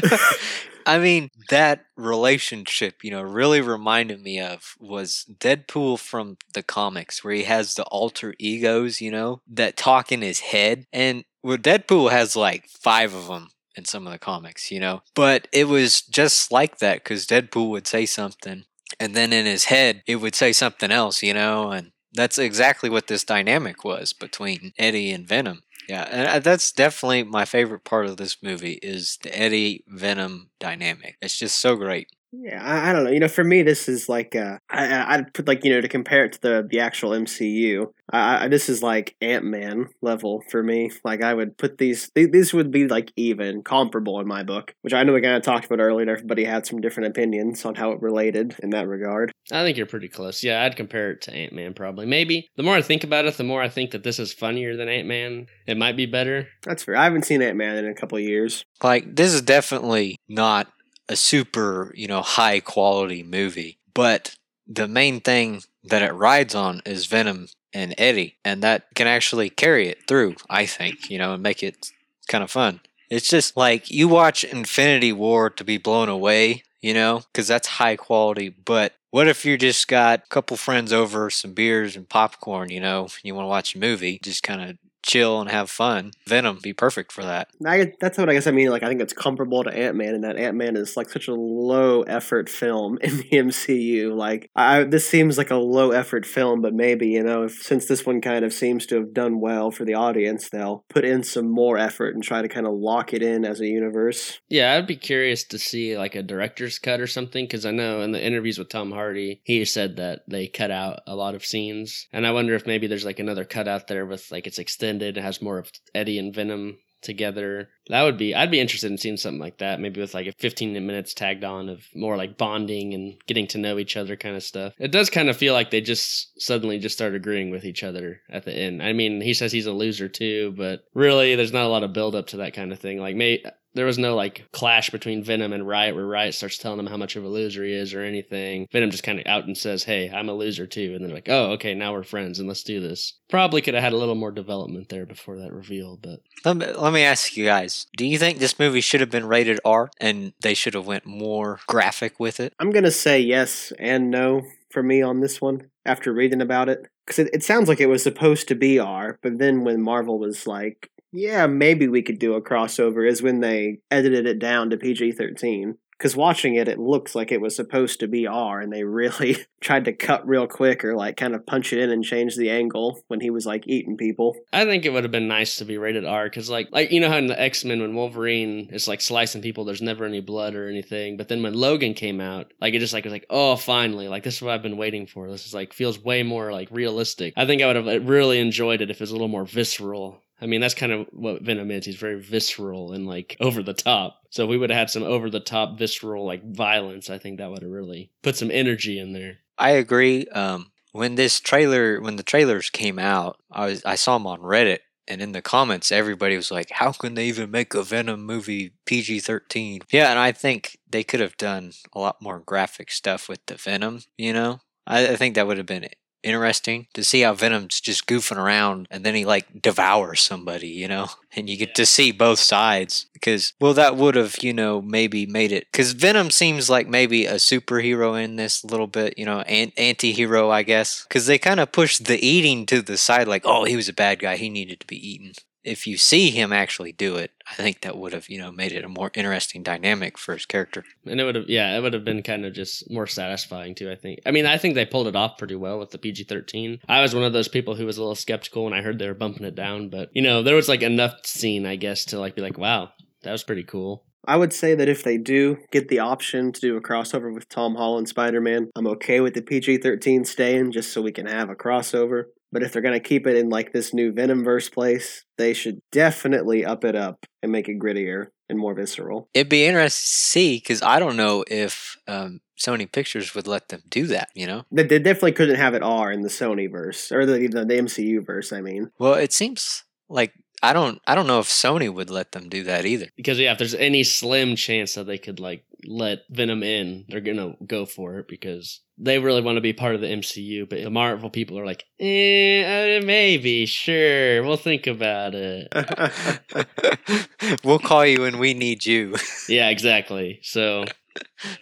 I 0.85 0.99
mean, 0.99 1.28
that 1.50 1.85
relationship, 1.97 3.04
you 3.04 3.11
know, 3.12 3.23
really 3.23 3.61
reminded 3.61 4.21
me 4.21 4.40
of 4.40 4.75
was 4.80 5.26
Deadpool 5.38 5.99
from 5.99 6.38
the 6.54 6.62
comics, 6.62 7.23
where 7.23 7.35
he 7.35 7.44
has 7.44 7.75
the 7.75 7.85
alter 7.85 8.35
egos, 8.38 9.00
you 9.00 9.11
know, 9.11 9.42
that 9.49 9.76
talk 9.76 10.11
in 10.11 10.23
his 10.23 10.40
head. 10.40 10.87
And 10.92 11.25
well, 11.42 11.59
Deadpool 11.59 12.11
has 12.11 12.35
like 12.35 12.66
five 12.66 13.14
of 13.14 13.28
them 13.28 13.49
in 13.76 13.85
some 13.85 14.07
of 14.07 14.12
the 14.12 14.19
comics, 14.19 14.71
you 14.71 14.81
know, 14.81 15.02
but 15.14 15.49
it 15.52 15.69
was 15.69 16.02
just 16.02 16.52
like 16.52 16.79
that 16.79 17.02
because 17.02 17.26
Deadpool 17.26 17.71
would 17.71 17.87
say 17.87 18.07
something, 18.07 18.64
and 19.00 19.14
then 19.14 19.33
in 19.33 19.47
his 19.47 19.64
head, 19.64 20.02
it 20.07 20.17
would 20.17 20.35
say 20.35 20.52
something 20.52 20.91
else, 20.91 21.23
you 21.23 21.35
know, 21.35 21.71
and 21.71 21.93
that's 22.12 22.38
exactly 22.38 22.91
what 22.91 23.07
this 23.07 23.25
dynamic 23.25 23.85
was 23.85 24.12
between 24.12 24.73
Eddie 24.79 25.12
and 25.12 25.26
Venom. 25.26 25.62
Yeah, 25.88 26.09
and 26.11 26.29
uh, 26.29 26.38
that's 26.38 26.73
definitely 26.73 27.25
my 27.25 27.45
favorite 27.45 27.85
part 27.85 28.07
of 28.07 28.17
this 28.17 28.37
movie 28.43 28.79
is 28.83 29.19
the 29.23 29.37
Eddie 29.37 29.85
Venom 29.88 30.50
dynamic. 30.61 31.17
It's 31.21 31.38
just 31.38 31.59
so 31.59 31.76
great. 31.76 32.09
Yeah, 32.32 32.62
I, 32.64 32.90
I 32.90 32.92
don't 32.92 33.04
know. 33.04 33.10
You 33.10 33.20
know, 33.20 33.28
for 33.28 33.44
me, 33.44 33.62
this 33.62 33.88
is 33.88 34.08
like 34.08 34.34
uh, 34.34 34.58
I, 34.70 35.14
I'd 35.14 35.34
put 35.34 35.46
like 35.46 35.64
you 35.64 35.72
know 35.72 35.82
to 35.82 35.88
compare 35.88 36.24
it 36.24 36.32
to 36.32 36.40
the 36.40 36.66
the 36.68 36.80
actual 36.80 37.10
MCU. 37.10 37.92
I, 38.10 38.44
I 38.44 38.48
this 38.48 38.70
is 38.70 38.82
like 38.82 39.14
Ant 39.20 39.44
Man 39.44 39.88
level 40.00 40.42
for 40.50 40.62
me. 40.62 40.90
Like 41.04 41.22
I 41.22 41.34
would 41.34 41.58
put 41.58 41.76
these 41.76 42.10
th- 42.10 42.30
these 42.32 42.54
would 42.54 42.70
be 42.70 42.88
like 42.88 43.12
even 43.16 43.62
comparable 43.62 44.18
in 44.18 44.26
my 44.26 44.42
book, 44.42 44.74
which 44.80 44.94
I 44.94 45.02
know 45.02 45.12
we 45.12 45.20
kind 45.20 45.36
of 45.36 45.42
talked 45.42 45.66
about 45.66 45.80
earlier. 45.80 46.10
Everybody 46.10 46.44
had 46.44 46.66
some 46.66 46.80
different 46.80 47.10
opinions 47.10 47.66
on 47.66 47.74
how 47.74 47.92
it 47.92 48.00
related 48.00 48.56
in 48.62 48.70
that 48.70 48.88
regard. 48.88 49.30
I 49.52 49.62
think 49.62 49.76
you're 49.76 49.86
pretty 49.86 50.08
close. 50.08 50.42
Yeah, 50.42 50.62
I'd 50.62 50.76
compare 50.76 51.10
it 51.10 51.20
to 51.22 51.34
Ant 51.34 51.52
Man 51.52 51.74
probably. 51.74 52.06
Maybe 52.06 52.48
the 52.56 52.62
more 52.62 52.74
I 52.74 52.82
think 52.82 53.04
about 53.04 53.26
it, 53.26 53.36
the 53.36 53.44
more 53.44 53.60
I 53.60 53.68
think 53.68 53.90
that 53.90 54.04
this 54.04 54.18
is 54.18 54.32
funnier 54.32 54.74
than 54.74 54.88
Ant 54.88 55.06
Man. 55.06 55.48
It 55.66 55.76
might 55.76 55.98
be 55.98 56.06
better. 56.06 56.48
That's 56.62 56.84
fair. 56.84 56.96
I 56.96 57.04
haven't 57.04 57.26
seen 57.26 57.42
Ant 57.42 57.58
Man 57.58 57.76
in 57.76 57.86
a 57.86 57.94
couple 57.94 58.16
of 58.16 58.24
years. 58.24 58.64
Like 58.82 59.16
this 59.16 59.34
is 59.34 59.42
definitely 59.42 60.16
not 60.30 60.68
a 61.09 61.16
super, 61.16 61.92
you 61.94 62.06
know, 62.06 62.23
high 62.23 62.61
quality 62.61 63.23
movie, 63.23 63.78
but 63.94 64.37
the 64.66 64.88
main 64.88 65.21
thing 65.21 65.62
that 65.85 66.02
it 66.02 66.12
rides 66.12 66.54
on 66.54 66.80
is 66.87 67.06
Venom 67.06 67.49
and 67.73 67.94
Eddie, 67.99 68.37
and 68.44 68.62
that 68.62 68.87
can 68.94 69.06
actually 69.06 69.50
carry 69.50 69.88
it 69.88 70.06
through, 70.06 70.37
I 70.49 70.66
think, 70.66 71.11
you 71.11 71.18
know, 71.18 71.35
and 71.35 71.42
make 71.42 71.62
it 71.62 71.90
kind 72.28 72.44
of 72.44 72.50
fun. 72.50 72.80
It's 73.11 73.28
just 73.28 73.56
like 73.56 73.90
you 73.90 74.09
watch 74.09 74.44
Infinity 74.44 75.12
War 75.12 75.50
to 75.50 75.64
be 75.64 75.78
blown 75.78 76.09
away, 76.09 76.62
you 76.80 76.94
know, 76.94 77.23
because 77.32 77.49
that's 77.49 77.68
high 77.68 77.97
quality, 77.97 78.49
but 78.49 78.94
what 79.11 79.28
if 79.28 79.44
you 79.44 79.59
just 79.59 79.88
got 79.88 80.21
a 80.21 80.28
couple 80.28 80.56
friends 80.56 80.92
over, 80.92 81.28
some 81.28 81.52
beers 81.52 81.97
and 81.97 82.09
popcorn, 82.09 82.71
you 82.71 82.80
know, 82.80 83.09
you 83.23 83.35
want 83.35 83.44
to 83.44 83.50
watch 83.50 83.75
a 83.75 83.78
movie, 83.78 84.18
just 84.23 84.42
kind 84.42 84.62
of 84.62 84.78
chill 85.02 85.40
and 85.40 85.50
have 85.50 85.68
fun. 85.68 86.12
Venom 86.26 86.59
be 86.62 86.73
perfect 86.73 87.12
for 87.12 87.23
that. 87.25 87.49
I, 87.66 87.92
that's 88.00 88.18
what 88.18 88.28
I 88.28 88.35
guess 88.35 88.47
I 88.47 88.52
mean. 88.52 88.71
Like 88.71 88.82
I 88.82 88.88
think 88.88 89.00
it's 89.00 89.12
comparable 89.12 89.64
to 89.64 89.71
Ant 89.71 89.97
Man, 89.97 90.14
and 90.14 90.25
that 90.25 90.37
Ant 90.37 90.56
Man 90.56 90.76
is 90.76 90.97
like 90.97 91.11
such 91.11 91.28
a 91.28 91.35
low 91.35 92.02
effort 92.02 92.49
film 92.49 92.99
in 93.02 93.18
the 93.18 93.30
MCU. 93.30 94.16
Like 94.16 94.50
I, 94.54 94.85
this 94.85 95.09
seems 95.09 95.37
like 95.37 95.50
a 95.50 95.56
low 95.56 95.90
effort 95.90 96.25
film, 96.25 96.62
but 96.62 96.75
maybe 96.75 97.09
you 97.09 97.23
know, 97.23 97.44
if 97.44 97.62
since 97.62 97.87
this 97.87 98.06
one 98.06 98.21
kind 98.21 98.44
of 98.44 98.52
seems 98.52 98.87
to 98.87 98.97
have 98.97 99.12
done 99.12 99.40
well 99.40 99.71
for 99.71 99.85
the 99.85 99.94
audience, 99.94 100.49
they'll 100.49 100.85
put 100.88 101.04
in 101.04 101.23
some 101.23 101.50
more 101.50 101.78
effort 101.78 102.14
and 102.14 102.23
try 102.23 102.40
to 102.40 102.49
kind 102.49 102.66
of 102.66 102.75
lock 102.75 103.12
it 103.12 103.23
in 103.23 103.44
as 103.44 103.61
a 103.61 103.66
universe. 103.66 104.40
Yeah, 104.49 104.75
I'd 104.75 104.87
be 104.87 104.97
curious 104.97 105.44
to 105.44 105.59
see 105.59 105.99
like 105.99 106.14
a 106.14 106.23
director's 106.23 106.78
cut 106.78 107.00
or 107.00 107.06
something 107.06 107.44
because 107.44 107.66
I 107.66 107.71
know 107.71 108.02
in 108.02 108.12
the 108.12 108.25
interviews 108.25 108.59
with 108.59 108.68
Tom 108.68 108.92
Hardy, 108.92 109.40
he 109.44 109.64
said 109.64 109.97
that 109.97 110.21
they 110.28 110.47
cut 110.47 110.71
out 110.71 111.00
a 111.06 111.16
lot 111.16 111.35
of 111.35 111.44
scenes, 111.44 112.06
and 112.12 112.26
I 112.26 112.32
wonder 112.32 112.54
if 112.54 112.66
maybe 112.66 112.87
there's 112.87 113.04
like 113.04 113.18
another 113.18 113.44
cut 113.44 113.66
out 113.66 113.88
there 113.88 114.06
with 114.06 114.30
like 114.30 114.47
it's 114.47 114.59
extended 114.59 114.91
extended. 114.92 115.16
It 115.16 115.22
has 115.22 115.42
more 115.42 115.58
of 115.58 115.70
Eddie 115.94 116.18
and 116.18 116.34
Venom 116.34 116.78
together. 117.00 117.68
That 117.88 118.02
would 118.02 118.16
be 118.16 118.32
I'd 118.32 118.50
be 118.50 118.61
interested 118.61 118.90
in 118.90 118.99
seeing 118.99 119.16
something 119.16 119.40
like 119.40 119.58
that, 119.58 119.80
maybe 119.80 120.00
with 120.00 120.14
like 120.14 120.28
a 120.28 120.32
15 120.38 120.72
minutes 120.87 121.14
tagged 121.14 121.42
on 121.42 121.68
of 121.68 121.84
more 121.94 122.16
like 122.16 122.38
bonding 122.38 122.94
and 122.94 123.14
getting 123.26 123.49
to 123.49 123.58
know 123.58 123.78
each 123.78 123.96
other 123.96 124.14
kind 124.16 124.37
of 124.37 124.42
stuff. 124.42 124.75
It 124.78 124.92
does 124.92 125.11
kind 125.11 125.28
of 125.28 125.37
feel 125.37 125.52
like 125.52 125.70
they 125.70 125.80
just 125.80 126.40
suddenly 126.40 126.78
just 126.78 126.94
start 126.94 127.14
agreeing 127.14 127.50
with 127.50 127.64
each 127.64 127.82
other 127.82 128.20
at 128.30 128.44
the 128.44 128.52
end. 128.52 128.82
I 128.82 128.92
mean, 128.92 129.20
he 129.20 129.34
says 129.34 129.50
he's 129.50 129.66
a 129.66 129.72
loser 129.72 130.08
too, 130.08 130.54
but 130.56 130.84
really 130.94 131.34
there's 131.34 131.52
not 131.52 131.66
a 131.66 131.68
lot 131.68 131.82
of 131.82 131.92
build 131.92 132.14
up 132.14 132.28
to 132.28 132.37
that 132.38 132.54
kind 132.54 132.72
of 132.72 132.78
thing. 132.78 132.99
Like 132.99 133.16
may 133.16 133.42
there 133.75 133.87
was 133.87 133.99
no 133.99 134.14
like 134.14 134.47
clash 134.52 134.91
between 134.91 135.25
Venom 135.25 135.52
and 135.52 135.67
Riot 135.67 135.95
where 135.95 136.07
Riot 136.07 136.35
starts 136.35 136.59
telling 136.59 136.79
him 136.79 136.87
how 136.87 136.97
much 136.97 137.17
of 137.17 137.25
a 137.25 137.29
loser 137.29 137.64
he 137.64 137.73
is 137.73 137.95
or 137.95 138.02
anything. 138.02 138.69
Venom 138.73 138.91
just 138.91 139.02
kind 139.02 139.19
of 139.19 139.26
out 139.26 139.47
and 139.47 139.57
says, 139.57 139.85
Hey, 139.85 140.11
I'm 140.11 140.29
a 140.29 140.35
loser 140.35 140.67
too. 140.67 140.95
And 140.95 141.05
they're 141.05 141.14
like, 141.14 141.29
Oh, 141.29 141.52
okay, 141.52 141.75
now 141.75 141.93
we're 141.93 142.02
friends 142.02 142.38
and 142.38 142.49
let's 142.49 142.62
do 142.62 142.81
this. 142.81 143.14
Probably 143.29 143.62
could 143.62 143.75
have 143.75 143.83
had 143.83 143.93
a 143.93 143.97
little 143.99 144.14
more 144.14 144.31
development 144.31 144.88
there 144.88 145.07
before 145.07 145.38
that 145.38 145.52
reveal, 145.52 145.97
but 145.97 146.21
let 146.45 146.57
me, 146.57 146.67
let 146.73 146.93
me 146.93 147.02
ask 147.02 147.37
you 147.37 147.45
guys, 147.45 147.87
do 147.97 148.07
you 148.07 148.19
think 148.19 148.38
this 148.38 148.59
movie 148.59 148.81
should 148.81 149.00
have 149.00 149.11
been 149.11 149.26
rated 149.26 149.61
R 149.64 149.91
and 150.00 150.33
they 150.43 150.55
should 150.55 150.75
have 150.75 150.87
went 150.87 151.06
more 151.06 151.61
graphic 151.67 152.21
with 152.21 152.41
it? 152.41 152.54
I'm 152.58 152.71
going 152.71 152.85
to 152.85 152.91
say 152.91 153.21
yes 153.21 153.73
and 153.78 154.11
no 154.11 154.43
for 154.71 154.82
me 154.82 155.02
on 155.02 155.21
this 155.21 155.41
one 155.41 155.71
after 155.85 156.13
reading 156.13 156.41
about 156.41 156.69
it. 156.69 156.87
Because 157.06 157.19
it, 157.21 157.30
it 157.32 157.43
sounds 157.43 157.69
like 157.69 157.80
it 157.80 157.87
was 157.87 158.02
supposed 158.02 158.49
to 158.49 158.54
be 158.54 158.78
R, 158.78 159.19
but 159.23 159.39
then 159.39 159.65
when 159.65 159.82
Marvel 159.82 160.19
was 160.19 160.47
like, 160.47 160.89
yeah, 161.12 161.46
maybe 161.46 161.88
we 161.88 162.02
could 162.02 162.18
do 162.18 162.34
a 162.34 162.42
crossover 162.42 163.08
is 163.08 163.22
when 163.22 163.40
they 163.40 163.78
edited 163.90 164.26
it 164.26 164.38
down 164.38 164.70
to 164.70 164.76
PG 164.76 165.12
13. 165.12 165.76
Because 165.98 166.16
watching 166.16 166.56
it, 166.56 166.66
it 166.66 166.80
looks 166.80 167.14
like 167.14 167.30
it 167.30 167.40
was 167.40 167.54
supposed 167.54 168.00
to 168.00 168.08
be 168.08 168.26
R, 168.26 168.60
and 168.60 168.72
they 168.72 168.82
really 168.82 169.36
tried 169.60 169.84
to 169.84 169.92
cut 169.92 170.26
real 170.26 170.48
quick 170.48 170.84
or 170.84 170.96
like 170.96 171.16
kind 171.16 171.32
of 171.32 171.46
punch 171.46 171.72
it 171.72 171.78
in 171.78 171.92
and 171.92 172.02
change 172.02 172.34
the 172.34 172.50
angle 172.50 173.00
when 173.06 173.20
he 173.20 173.30
was 173.30 173.46
like 173.46 173.68
eating 173.68 173.96
people. 173.96 174.34
I 174.52 174.64
think 174.64 174.84
it 174.84 174.92
would 174.92 175.04
have 175.04 175.12
been 175.12 175.28
nice 175.28 175.56
to 175.56 175.64
be 175.64 175.78
rated 175.78 176.04
R 176.04 176.25
because, 176.25 176.50
like, 176.50 176.70
like 176.72 176.90
you 176.90 176.98
know 176.98 177.08
how 177.08 177.18
in 177.18 177.28
the 177.28 177.40
X 177.40 177.64
Men 177.64 177.80
when 177.80 177.94
Wolverine 177.94 178.70
is 178.72 178.88
like 178.88 179.00
slicing 179.00 179.42
people, 179.42 179.64
there's 179.64 179.82
never 179.82 180.04
any 180.04 180.20
blood 180.20 180.56
or 180.56 180.68
anything. 180.68 181.16
But 181.16 181.28
then 181.28 181.40
when 181.40 181.54
Logan 181.54 181.94
came 181.94 182.20
out, 182.20 182.52
like 182.60 182.75
it 182.75 182.80
just 182.80 182.94
like 182.94 183.04
was 183.04 183.12
like, 183.12 183.26
oh, 183.30 183.54
finally, 183.54 184.08
like 184.08 184.25
this 184.25 184.36
is 184.36 184.42
what 184.42 184.54
I've 184.54 184.62
been 184.62 184.78
waiting 184.78 185.06
for. 185.06 185.30
This 185.30 185.46
is 185.46 185.54
like 185.54 185.72
feels 185.72 186.02
way 186.02 186.25
more 186.25 186.50
like 186.50 186.68
realistic. 186.72 187.32
I 187.36 187.46
think 187.46 187.62
I 187.62 187.66
would 187.66 187.76
have 187.76 188.08
really 188.08 188.40
enjoyed 188.40 188.80
it 188.80 188.90
if 188.90 188.96
it 188.96 189.02
was 189.02 189.10
a 189.10 189.14
little 189.14 189.28
more 189.28 189.46
visceral 189.46 190.20
I 190.43 190.47
mean, 190.47 190.61
that's 190.61 190.75
kind 190.75 190.91
of 190.91 191.07
what 191.13 191.43
Venom 191.43 191.71
is. 191.71 191.87
He's 191.87 191.97
very 191.97 192.21
visceral 192.21 192.93
and 192.93 193.07
like 193.07 193.37
over 193.41 193.63
the 193.63 193.75
top. 193.75 194.23
So 194.31 194.47
we 194.47 194.59
would 194.59 194.71
have 194.71 194.78
had 194.78 194.91
some 194.91 195.05
over 195.05 195.31
the 195.31 195.41
top 195.41 195.78
visceral 195.78 196.26
like 196.26 196.45
violence, 196.45 197.09
I 197.09 197.19
think 197.19 197.39
that 197.39 197.50
would 197.50 197.63
have 197.63 197.71
really 197.71 198.11
put 198.23 198.37
some 198.37 198.50
energy 198.50 198.99
in 198.99 199.13
there. 199.13 199.39
I 199.57 199.71
agree. 199.71 200.26
Um, 200.26 200.73
when 200.91 201.15
this 201.15 201.41
trailer, 201.41 202.00
when 202.00 202.17
the 202.17 202.23
trailers 202.23 202.71
came 202.71 202.99
out, 202.99 203.39
I 203.50 203.67
was 203.67 203.85
I 203.85 203.95
saw 203.95 204.19
them 204.19 204.26
on 204.26 204.41
Reddit, 204.41 204.81
and 205.09 205.23
in 205.23 205.33
the 205.33 205.43
comments, 205.43 205.91
everybody 205.93 206.37
was 206.37 206.50
like, 206.50 206.71
"How 206.71 206.93
can 206.93 207.15
they 207.15 207.26
even 207.26 207.50
make 207.50 207.75
a 207.75 207.83
Venom 207.83 208.25
movie 208.25 208.73
PG 208.85 209.21
thirteen? 209.21 209.81
Yeah, 209.91 210.11
and 210.11 210.19
I 210.19 210.33
think 210.33 210.78
they 210.89 211.05
could 211.05 211.21
have 211.21 211.37
done 211.37 211.73
a 211.95 211.99
lot 211.99 212.21
more 212.21 212.41
graphic 212.41 212.91
stuff 212.91 213.28
with 213.28 213.45
the 213.47 213.55
Venom. 213.55 214.02
You 214.19 214.33
know, 214.33 214.61
I, 214.87 215.09
I 215.09 215.17
think 215.17 215.35
that 215.35 215.47
would 215.47 215.59
have 215.59 215.67
been 215.67 215.85
interesting 216.23 216.87
to 216.95 217.04
see 217.04 217.21
how 217.23 217.35
Venom's 217.35 217.80
just 217.80 218.06
goofing 218.06 218.37
around 218.37 218.89
and 218.91 219.04
then 219.04 219.15
he 219.15 219.25
like 219.25 219.61
devours 219.61 220.21
somebody, 220.21 220.69
you 220.69 220.89
know, 220.89 221.08
and 221.37 221.49
you 221.49 221.56
get 221.56 221.71
yeah. 221.71 221.75
to 221.75 221.87
see 221.87 222.13
both 222.13 222.39
sides 222.39 223.06
because, 223.13 223.52
well, 223.61 223.75
that 223.75 223.97
would 223.97 224.15
have, 224.15 224.43
you 224.43 224.52
know, 224.52 224.80
maybe 224.80 225.26
made 225.26 225.52
it 225.52 225.67
because 225.71 225.93
Venom 225.93 226.30
seems 226.30 226.71
like 226.71 226.89
maybe 226.89 227.26
a 227.26 227.35
superhero 227.35 228.23
in 228.23 228.37
this 228.37 228.65
little 228.65 228.87
bit, 228.87 229.19
you 229.19 229.25
know, 229.25 229.41
an- 229.43 229.73
anti 229.76 230.13
hero, 230.13 230.50
I 230.50 230.63
guess, 230.63 231.04
because 231.04 231.26
they 231.26 231.39
kind 231.39 231.61
of 231.61 231.73
pushed 231.73 232.04
the 232.06 232.25
eating 232.25 232.67
to 232.67 232.82
the 232.82 232.97
side 232.97 233.28
like, 233.28 233.43
oh, 233.45 233.65
he 233.65 233.76
was 233.76 233.89
a 233.89 233.95
bad 233.95 234.19
guy. 234.19 234.37
He 234.37 234.50
needed 234.50 234.80
to 234.80 234.87
be 234.87 234.97
eaten 234.97 235.32
if 235.64 235.86
you 235.86 235.96
see 235.96 236.30
him 236.30 236.52
actually 236.52 236.92
do 236.92 237.16
it, 237.16 237.30
I 237.50 237.54
think 237.54 237.80
that 237.80 237.96
would 237.96 238.12
have, 238.12 238.28
you 238.28 238.38
know, 238.38 238.50
made 238.50 238.72
it 238.72 238.84
a 238.84 238.88
more 238.88 239.10
interesting 239.14 239.62
dynamic 239.62 240.18
for 240.18 240.32
his 240.32 240.46
character. 240.46 240.84
And 241.06 241.20
it 241.20 241.25
would 241.25 241.34
have, 241.34 241.48
yeah, 241.48 241.76
it 241.76 241.80
would 241.80 241.94
have 241.94 242.04
been 242.04 242.22
kind 242.22 242.44
of 242.44 242.52
just 242.52 242.90
more 242.90 243.06
satisfying 243.06 243.75
too. 243.75 243.90
I 243.90 243.96
think. 243.96 244.20
I 244.26 244.30
mean, 244.30 244.46
I 244.46 244.58
think 244.58 244.75
they 244.75 244.86
pulled 244.86 245.06
it 245.06 245.16
off 245.16 245.38
pretty 245.38 245.54
well 245.54 245.78
with 245.78 245.90
the 245.90 245.98
PG 245.98 246.25
thirteen. 246.25 246.80
I 246.88 247.00
was 247.00 247.14
one 247.14 247.25
of 247.25 247.32
those 247.32 247.48
people 247.48 247.75
who 247.75 247.86
was 247.86 247.98
a 247.98 248.00
little 248.00 248.14
skeptical 248.14 248.64
when 248.64 248.75
I 248.75 248.82
heard 248.82 248.98
they 248.98 249.08
were 249.08 249.14
bumping 249.14 249.46
it 249.46 249.54
down, 249.54 249.88
but 249.88 250.10
you 250.12 250.22
know, 250.22 250.42
there 250.42 250.56
was 250.56 250.68
like 250.68 250.82
enough 250.82 251.25
scene, 251.25 251.66
I 251.66 251.76
guess, 251.76 252.04
to 252.06 252.18
like 252.18 252.34
be 252.34 252.42
like, 252.42 252.58
wow, 252.58 252.90
that 253.22 253.32
was 253.32 253.44
pretty 253.44 253.64
cool. 253.64 254.04
I 254.25 254.36
would 254.36 254.52
say 254.52 254.76
that 254.76 254.88
if 254.88 255.02
they 255.02 255.18
do 255.18 255.58
get 255.72 255.88
the 255.88 255.98
option 255.98 256.52
to 256.52 256.60
do 256.60 256.76
a 256.76 256.80
crossover 256.80 257.34
with 257.34 257.48
Tom 257.48 257.75
Holland 257.75 258.08
Spider 258.08 258.40
Man, 258.40 258.70
I'm 258.76 258.86
okay 258.86 259.20
with 259.20 259.34
the 259.34 259.42
PG 259.42 259.78
13 259.78 260.25
staying 260.25 260.70
just 260.70 260.92
so 260.92 261.02
we 261.02 261.10
can 261.10 261.26
have 261.26 261.50
a 261.50 261.56
crossover. 261.56 262.26
But 262.52 262.62
if 262.62 262.73
they're 262.73 262.82
going 262.82 263.00
to 263.00 263.08
keep 263.08 263.26
it 263.26 263.36
in 263.36 263.49
like 263.49 263.73
this 263.73 263.95
new 263.95 264.12
Venomverse 264.12 264.71
place, 264.71 265.25
they 265.38 265.54
should 265.54 265.80
definitely 265.91 266.65
up 266.65 266.84
it 266.84 266.95
up 266.95 267.25
and 267.43 267.50
make 267.50 267.69
it 267.69 267.78
grittier 267.78 268.28
and 268.49 268.58
more 268.58 268.75
visceral. 268.75 269.28
It'd 269.32 269.49
be 269.49 269.65
interesting 269.65 269.88
to 269.88 270.17
see 270.17 270.56
because 270.56 270.82
I 270.82 270.99
don't 270.99 271.17
know 271.17 271.45
if 271.49 271.97
um, 272.06 272.41
Sony 272.62 272.91
Pictures 272.91 273.34
would 273.34 273.47
let 273.47 273.69
them 273.69 273.82
do 273.88 274.06
that. 274.08 274.28
You 274.34 274.47
know, 274.47 274.65
they, 274.71 274.84
they 274.84 274.99
definitely 274.99 275.32
couldn't 275.32 275.56
have 275.56 275.75
it 275.75 275.82
R 275.82 276.12
in 276.12 276.21
the 276.21 276.28
Sony 276.28 276.71
verse 276.71 277.10
or 277.10 277.26
the, 277.26 277.38
the 277.49 277.65
the 277.65 277.75
MCU 277.75 278.25
verse. 278.25 278.52
I 278.52 278.60
mean, 278.60 278.91
well, 278.99 279.15
it 279.15 279.32
seems 279.32 279.84
like 280.08 280.32
I 280.62 280.73
don't 280.73 281.00
I 281.06 281.15
don't 281.15 281.26
know 281.26 281.41
if 281.41 281.49
Sony 281.49 281.93
would 281.93 282.10
let 282.10 282.32
them 282.32 282.49
do 282.49 282.62
that 282.65 282.86
either. 282.86 283.06
Because 283.17 283.38
yeah, 283.38 283.52
if 283.52 283.58
there's 283.58 283.75
any 283.75 284.04
slim 284.04 284.54
chance 284.54 284.95
that 284.95 285.06
they 285.06 285.19
could 285.19 285.41
like 285.41 285.65
let 285.84 286.21
Venom 286.30 286.62
in, 286.62 287.04
they're 287.08 287.21
gonna 287.21 287.54
go 287.67 287.84
for 287.84 288.19
it 288.19 288.28
because 288.28 288.80
they 289.02 289.19
really 289.19 289.43
want 289.43 289.56
to 289.56 289.60
be 289.60 289.73
part 289.73 289.95
of 289.95 290.00
the 290.00 290.06
MCU. 290.06 290.69
But 290.69 290.82
the 290.82 290.91
Marvel 290.91 291.28
people 291.28 291.58
are 291.58 291.67
like, 291.67 291.84
eh, 291.99 292.99
uh, 292.99 293.04
maybe, 293.04 293.67
sure, 293.67 294.43
we'll 294.43 294.56
think 294.56 294.86
about 294.86 295.34
it. 295.34 295.69
we'll 297.65 297.80
call 297.80 298.06
you 298.06 298.23
when 298.23 298.38
we 298.38 298.54
need 298.54 298.86
you. 298.86 299.17
yeah, 299.49 299.69
exactly. 299.69 300.38
So 300.43 300.84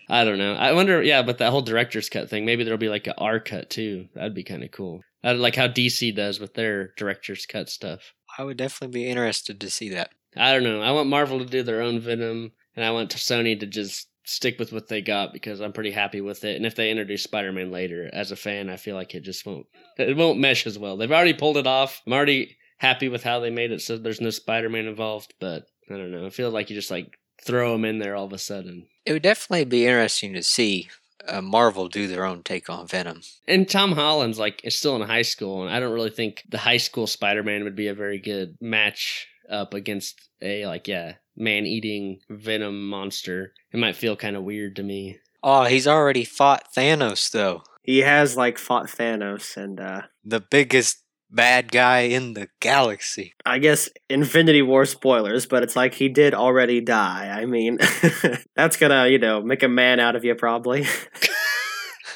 I 0.09 0.25
don't 0.25 0.39
know. 0.39 0.55
I 0.55 0.73
wonder. 0.73 1.03
Yeah, 1.03 1.23
but 1.23 1.39
that 1.39 1.51
whole 1.51 1.63
director's 1.63 2.11
cut 2.11 2.29
thing. 2.29 2.45
Maybe 2.45 2.63
there'll 2.63 2.79
be 2.79 2.91
like 2.91 3.07
an 3.07 3.15
R 3.17 3.41
cut 3.41 3.71
too. 3.71 4.09
That'd 4.15 4.35
be 4.35 4.45
kind 4.45 4.63
of 4.63 4.71
cool. 4.71 5.01
I 5.25 5.33
like 5.33 5.57
how 5.57 5.69
DC 5.69 6.15
does 6.15 6.41
with 6.41 6.55
their 6.55 6.93
director's 6.97 7.47
cut 7.47 7.69
stuff. 7.69 8.15
I 8.39 8.45
would 8.45 8.57
definitely 8.59 9.01
be 9.01 9.09
interested 9.09 9.61
to 9.61 9.71
see 9.71 9.89
that. 9.91 10.11
I 10.37 10.53
don't 10.53 10.63
know. 10.63 10.81
I 10.81 10.93
want 10.93 11.09
Marvel 11.09 11.41
to 11.41 11.45
do 11.45 11.63
their 11.63 11.83
own 11.83 12.01
Venom, 12.01 12.53
and 12.77 12.85
I 12.85 12.93
want 12.93 13.11
Sony 13.11 13.59
to 13.59 13.67
just 13.67 14.09
stick 14.31 14.59
with 14.59 14.73
what 14.73 14.89
they 14.89 15.03
got 15.03 15.33
because 15.33 15.61
I'm 15.61 15.73
pretty 15.73 15.91
happy 15.91 16.21
with 16.21 16.45
it. 16.45 16.57
And 16.57 16.65
if 16.65 16.75
they 16.75 16.91
introduce 16.91 17.23
Spider-Man 17.23 17.71
later, 17.71 18.09
as 18.13 18.31
a 18.31 18.37
fan, 18.37 18.71
I 18.71 18.77
feel 18.77 18.95
like 18.95 19.15
it 19.15 19.21
just 19.21 19.45
won't 19.45 19.67
it 19.99 20.17
won't 20.17 20.39
mesh 20.39 20.67
as 20.67 20.79
well. 20.79 20.97
They've 20.97 21.11
already 21.11 21.35
pulled 21.35 21.57
it 21.57 21.67
off. 21.67 22.03
I'm 22.07 22.13
already 22.13 22.57
happy 22.79 23.09
with 23.09 23.23
how 23.23 23.41
they 23.41 23.51
made 23.51 23.73
it 23.73 23.83
so 23.83 23.99
there's 23.99 24.21
no 24.21 24.31
Spider-Man 24.31 24.87
involved, 24.87 25.35
but 25.41 25.67
I 25.91 25.95
don't 25.95 26.13
know. 26.13 26.27
I 26.27 26.31
feel 26.31 26.51
like 26.51 26.71
you 26.71 26.77
just 26.77 26.91
like 26.91 27.19
throw 27.45 27.75
him 27.75 27.85
in 27.85 27.99
there 27.99 28.15
all 28.15 28.27
of 28.27 28.33
a 28.33 28.39
sudden. 28.39 28.87
It 29.05 29.13
would 29.13 29.23
definitely 29.23 29.65
be 29.65 29.87
interesting 29.87 30.33
to 30.35 30.43
see 30.43 30.89
uh, 31.27 31.41
Marvel 31.41 31.89
do 31.89 32.07
their 32.07 32.25
own 32.25 32.43
take 32.43 32.71
on 32.71 32.87
Venom. 32.87 33.23
And 33.47 33.69
Tom 33.69 33.93
Holland's 33.93 34.39
like 34.39 34.61
is 34.65 34.77
still 34.77 34.97
in 34.97 35.03
high 35.03 35.23
school, 35.23 35.63
and 35.63 35.75
I 35.75 35.81
don't 35.81 35.93
really 35.93 36.11
think 36.11 36.45
the 36.49 36.59
high 36.59 36.77
school 36.77 37.07
Spider 37.07 37.43
Man 37.43 37.65
would 37.65 37.77
be 37.77 37.89
a 37.89 37.95
very 37.95 38.19
good 38.19 38.57
match 38.61 39.27
up 39.51 39.75
against 39.75 40.29
a 40.41 40.67
like 40.67 40.89
yeah 40.89 41.15
man 41.37 41.67
eating 41.67 42.21
venom 42.29 42.89
monster. 42.89 43.53
It 43.73 43.79
might 43.79 43.97
feel 43.97 44.17
kind 44.17 44.37
of 44.37 44.45
weird 44.45 44.77
to 44.77 44.83
me. 44.83 45.19
Oh, 45.43 45.65
he's 45.65 45.87
already 45.87 46.25
fought 46.25 46.69
Thanos 46.77 47.31
though, 47.31 47.63
He 47.83 47.99
has 47.99 48.37
like 48.37 48.59
fought 48.59 48.87
Thanos, 48.87 49.57
and 49.57 49.81
uh 49.81 50.03
the 50.25 50.41
biggest 50.41 51.03
bad 51.31 51.71
guy 51.71 52.01
in 52.01 52.35
the 52.35 52.49
galaxy. 52.61 53.35
I 53.47 53.59
guess 53.59 53.89
Infinity 54.09 54.63
War 54.63 54.85
spoilers, 54.85 55.47
but 55.47 55.63
it's 55.63 55.77
like 55.77 55.95
he 55.95 56.09
did 56.09 56.35
already 56.35 56.81
die. 56.81 57.29
I 57.29 57.47
mean, 57.47 57.79
that's 58.57 58.77
gonna 58.77 59.09
you 59.09 59.19
know 59.19 59.43
make 59.43 59.63
a 59.63 59.69
man 59.69 60.01
out 60.01 60.17
of 60.17 60.25
you 60.25 60.35
probably. 60.35 60.87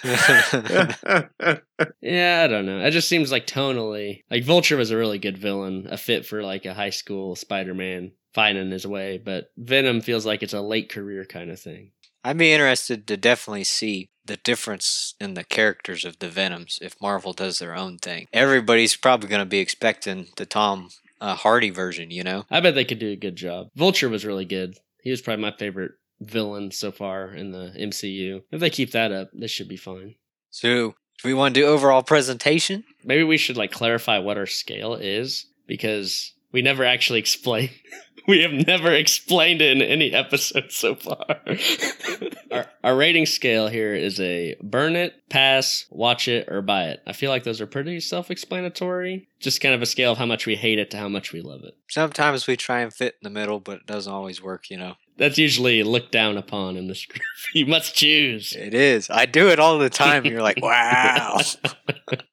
Yeah, 2.00 2.42
I 2.44 2.48
don't 2.48 2.66
know. 2.66 2.80
It 2.80 2.90
just 2.90 3.08
seems 3.08 3.32
like 3.32 3.46
tonally, 3.46 4.22
like 4.30 4.44
Vulture 4.44 4.76
was 4.76 4.90
a 4.90 4.96
really 4.96 5.18
good 5.18 5.38
villain, 5.38 5.86
a 5.90 5.96
fit 5.96 6.26
for 6.26 6.42
like 6.42 6.66
a 6.66 6.74
high 6.74 6.90
school 6.90 7.34
Spider 7.34 7.74
Man 7.74 8.12
finding 8.34 8.70
his 8.70 8.86
way, 8.86 9.18
but 9.18 9.50
Venom 9.56 10.00
feels 10.00 10.26
like 10.26 10.42
it's 10.42 10.52
a 10.52 10.60
late 10.60 10.90
career 10.90 11.24
kind 11.24 11.50
of 11.50 11.58
thing. 11.58 11.92
I'd 12.22 12.38
be 12.38 12.52
interested 12.52 13.06
to 13.06 13.16
definitely 13.16 13.64
see 13.64 14.10
the 14.24 14.36
difference 14.36 15.14
in 15.20 15.34
the 15.34 15.44
characters 15.44 16.04
of 16.04 16.18
the 16.18 16.28
Venoms 16.28 16.78
if 16.80 17.00
Marvel 17.00 17.32
does 17.32 17.58
their 17.58 17.76
own 17.76 17.98
thing. 17.98 18.26
Everybody's 18.32 18.96
probably 18.96 19.28
going 19.28 19.40
to 19.40 19.46
be 19.46 19.58
expecting 19.58 20.28
the 20.36 20.46
Tom 20.46 20.88
uh, 21.20 21.34
Hardy 21.34 21.70
version, 21.70 22.10
you 22.10 22.24
know? 22.24 22.44
I 22.50 22.60
bet 22.60 22.74
they 22.74 22.84
could 22.84 22.98
do 22.98 23.10
a 23.10 23.16
good 23.16 23.36
job. 23.36 23.68
Vulture 23.76 24.08
was 24.08 24.24
really 24.24 24.46
good. 24.46 24.78
He 25.02 25.10
was 25.10 25.20
probably 25.20 25.42
my 25.42 25.56
favorite 25.56 25.92
villain 26.20 26.70
so 26.70 26.90
far 26.92 27.32
in 27.32 27.50
the 27.50 27.72
MCU. 27.78 28.42
If 28.50 28.60
they 28.60 28.70
keep 28.70 28.92
that 28.92 29.12
up, 29.12 29.30
this 29.32 29.50
should 29.50 29.68
be 29.68 29.76
fine. 29.76 30.14
So, 30.50 30.94
do 31.22 31.28
we 31.28 31.34
want 31.34 31.54
to 31.54 31.60
do 31.60 31.66
overall 31.66 32.02
presentation? 32.02 32.84
Maybe 33.04 33.24
we 33.24 33.36
should 33.36 33.56
like 33.56 33.72
clarify 33.72 34.18
what 34.18 34.38
our 34.38 34.46
scale 34.46 34.94
is 34.94 35.46
because 35.66 36.32
we 36.52 36.62
never 36.62 36.84
actually 36.84 37.18
explain. 37.18 37.70
we 38.28 38.42
have 38.42 38.52
never 38.52 38.92
explained 38.92 39.60
it 39.60 39.76
in 39.76 39.82
any 39.82 40.12
episode 40.12 40.70
so 40.70 40.94
far. 40.94 41.40
our, 42.50 42.66
our 42.82 42.96
rating 42.96 43.26
scale 43.26 43.68
here 43.68 43.94
is 43.94 44.20
a 44.20 44.56
burn 44.62 44.96
it, 44.96 45.14
pass, 45.28 45.84
watch 45.90 46.28
it, 46.28 46.48
or 46.48 46.62
buy 46.62 46.84
it. 46.84 47.02
I 47.06 47.12
feel 47.12 47.30
like 47.30 47.44
those 47.44 47.60
are 47.60 47.66
pretty 47.66 48.00
self 48.00 48.30
explanatory. 48.30 49.28
Just 49.40 49.60
kind 49.60 49.74
of 49.74 49.82
a 49.82 49.86
scale 49.86 50.12
of 50.12 50.18
how 50.18 50.26
much 50.26 50.46
we 50.46 50.54
hate 50.54 50.78
it 50.78 50.90
to 50.92 50.96
how 50.96 51.08
much 51.08 51.32
we 51.32 51.42
love 51.42 51.64
it. 51.64 51.74
Sometimes 51.88 52.46
we 52.46 52.56
try 52.56 52.80
and 52.80 52.92
fit 52.92 53.16
in 53.20 53.24
the 53.24 53.38
middle, 53.40 53.60
but 53.60 53.78
it 53.78 53.86
doesn't 53.86 54.12
always 54.12 54.42
work, 54.42 54.70
you 54.70 54.76
know? 54.76 54.94
That's 55.16 55.38
usually 55.38 55.82
looked 55.82 56.12
down 56.12 56.36
upon 56.36 56.76
in 56.76 56.88
this 56.88 57.06
group. 57.06 57.22
you 57.54 57.66
must 57.66 57.94
choose. 57.94 58.52
It 58.52 58.74
is. 58.74 59.08
I 59.10 59.26
do 59.26 59.48
it 59.48 59.60
all 59.60 59.78
the 59.78 59.90
time. 59.90 60.24
You're 60.24 60.42
like, 60.42 60.58
wow. 60.62 61.40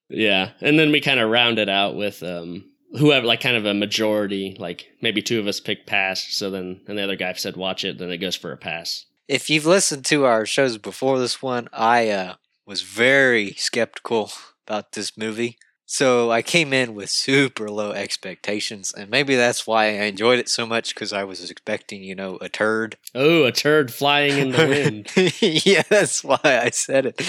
Yeah, 0.09 0.51
and 0.61 0.77
then 0.79 0.91
we 0.91 0.99
kind 0.99 1.19
of 1.19 1.29
round 1.29 1.59
it 1.59 1.69
out 1.69 1.95
with 1.95 2.21
um 2.23 2.65
whoever 2.97 3.25
like 3.25 3.39
kind 3.39 3.55
of 3.55 3.65
a 3.65 3.73
majority, 3.73 4.55
like 4.59 4.87
maybe 5.01 5.21
two 5.21 5.39
of 5.39 5.47
us 5.47 5.59
pick 5.59 5.85
pass, 5.85 6.27
so 6.33 6.49
then 6.49 6.81
and 6.87 6.97
the 6.97 7.03
other 7.03 7.15
guy 7.15 7.31
said 7.33 7.55
watch 7.55 7.85
it, 7.85 7.97
then 7.97 8.11
it 8.11 8.17
goes 8.17 8.35
for 8.35 8.51
a 8.51 8.57
pass. 8.57 9.05
if 9.27 9.49
you've 9.49 9.65
listened 9.65 10.03
to 10.05 10.25
our 10.25 10.45
shows 10.45 10.77
before 10.77 11.19
this 11.19 11.41
one, 11.41 11.69
I 11.71 12.09
uh, 12.09 12.33
was 12.65 12.81
very 12.81 13.51
skeptical 13.53 14.31
about 14.67 14.91
this 14.91 15.17
movie. 15.17 15.57
So 15.91 16.31
I 16.31 16.41
came 16.41 16.71
in 16.71 16.95
with 16.95 17.09
super 17.09 17.69
low 17.69 17.91
expectations, 17.91 18.93
and 18.93 19.09
maybe 19.09 19.35
that's 19.35 19.67
why 19.67 19.87
I 19.87 20.03
enjoyed 20.03 20.39
it 20.39 20.47
so 20.47 20.65
much 20.65 20.95
because 20.95 21.11
I 21.11 21.25
was 21.25 21.51
expecting, 21.51 22.01
you 22.01 22.15
know, 22.15 22.37
a 22.39 22.47
turd. 22.47 22.95
Oh, 23.13 23.43
a 23.43 23.51
turd 23.51 23.93
flying 23.93 24.37
in 24.37 24.51
the 24.53 24.67
wind. 24.67 25.33
yeah, 25.65 25.83
that's 25.89 26.23
why 26.23 26.39
I 26.43 26.69
said 26.69 27.07
it. 27.07 27.21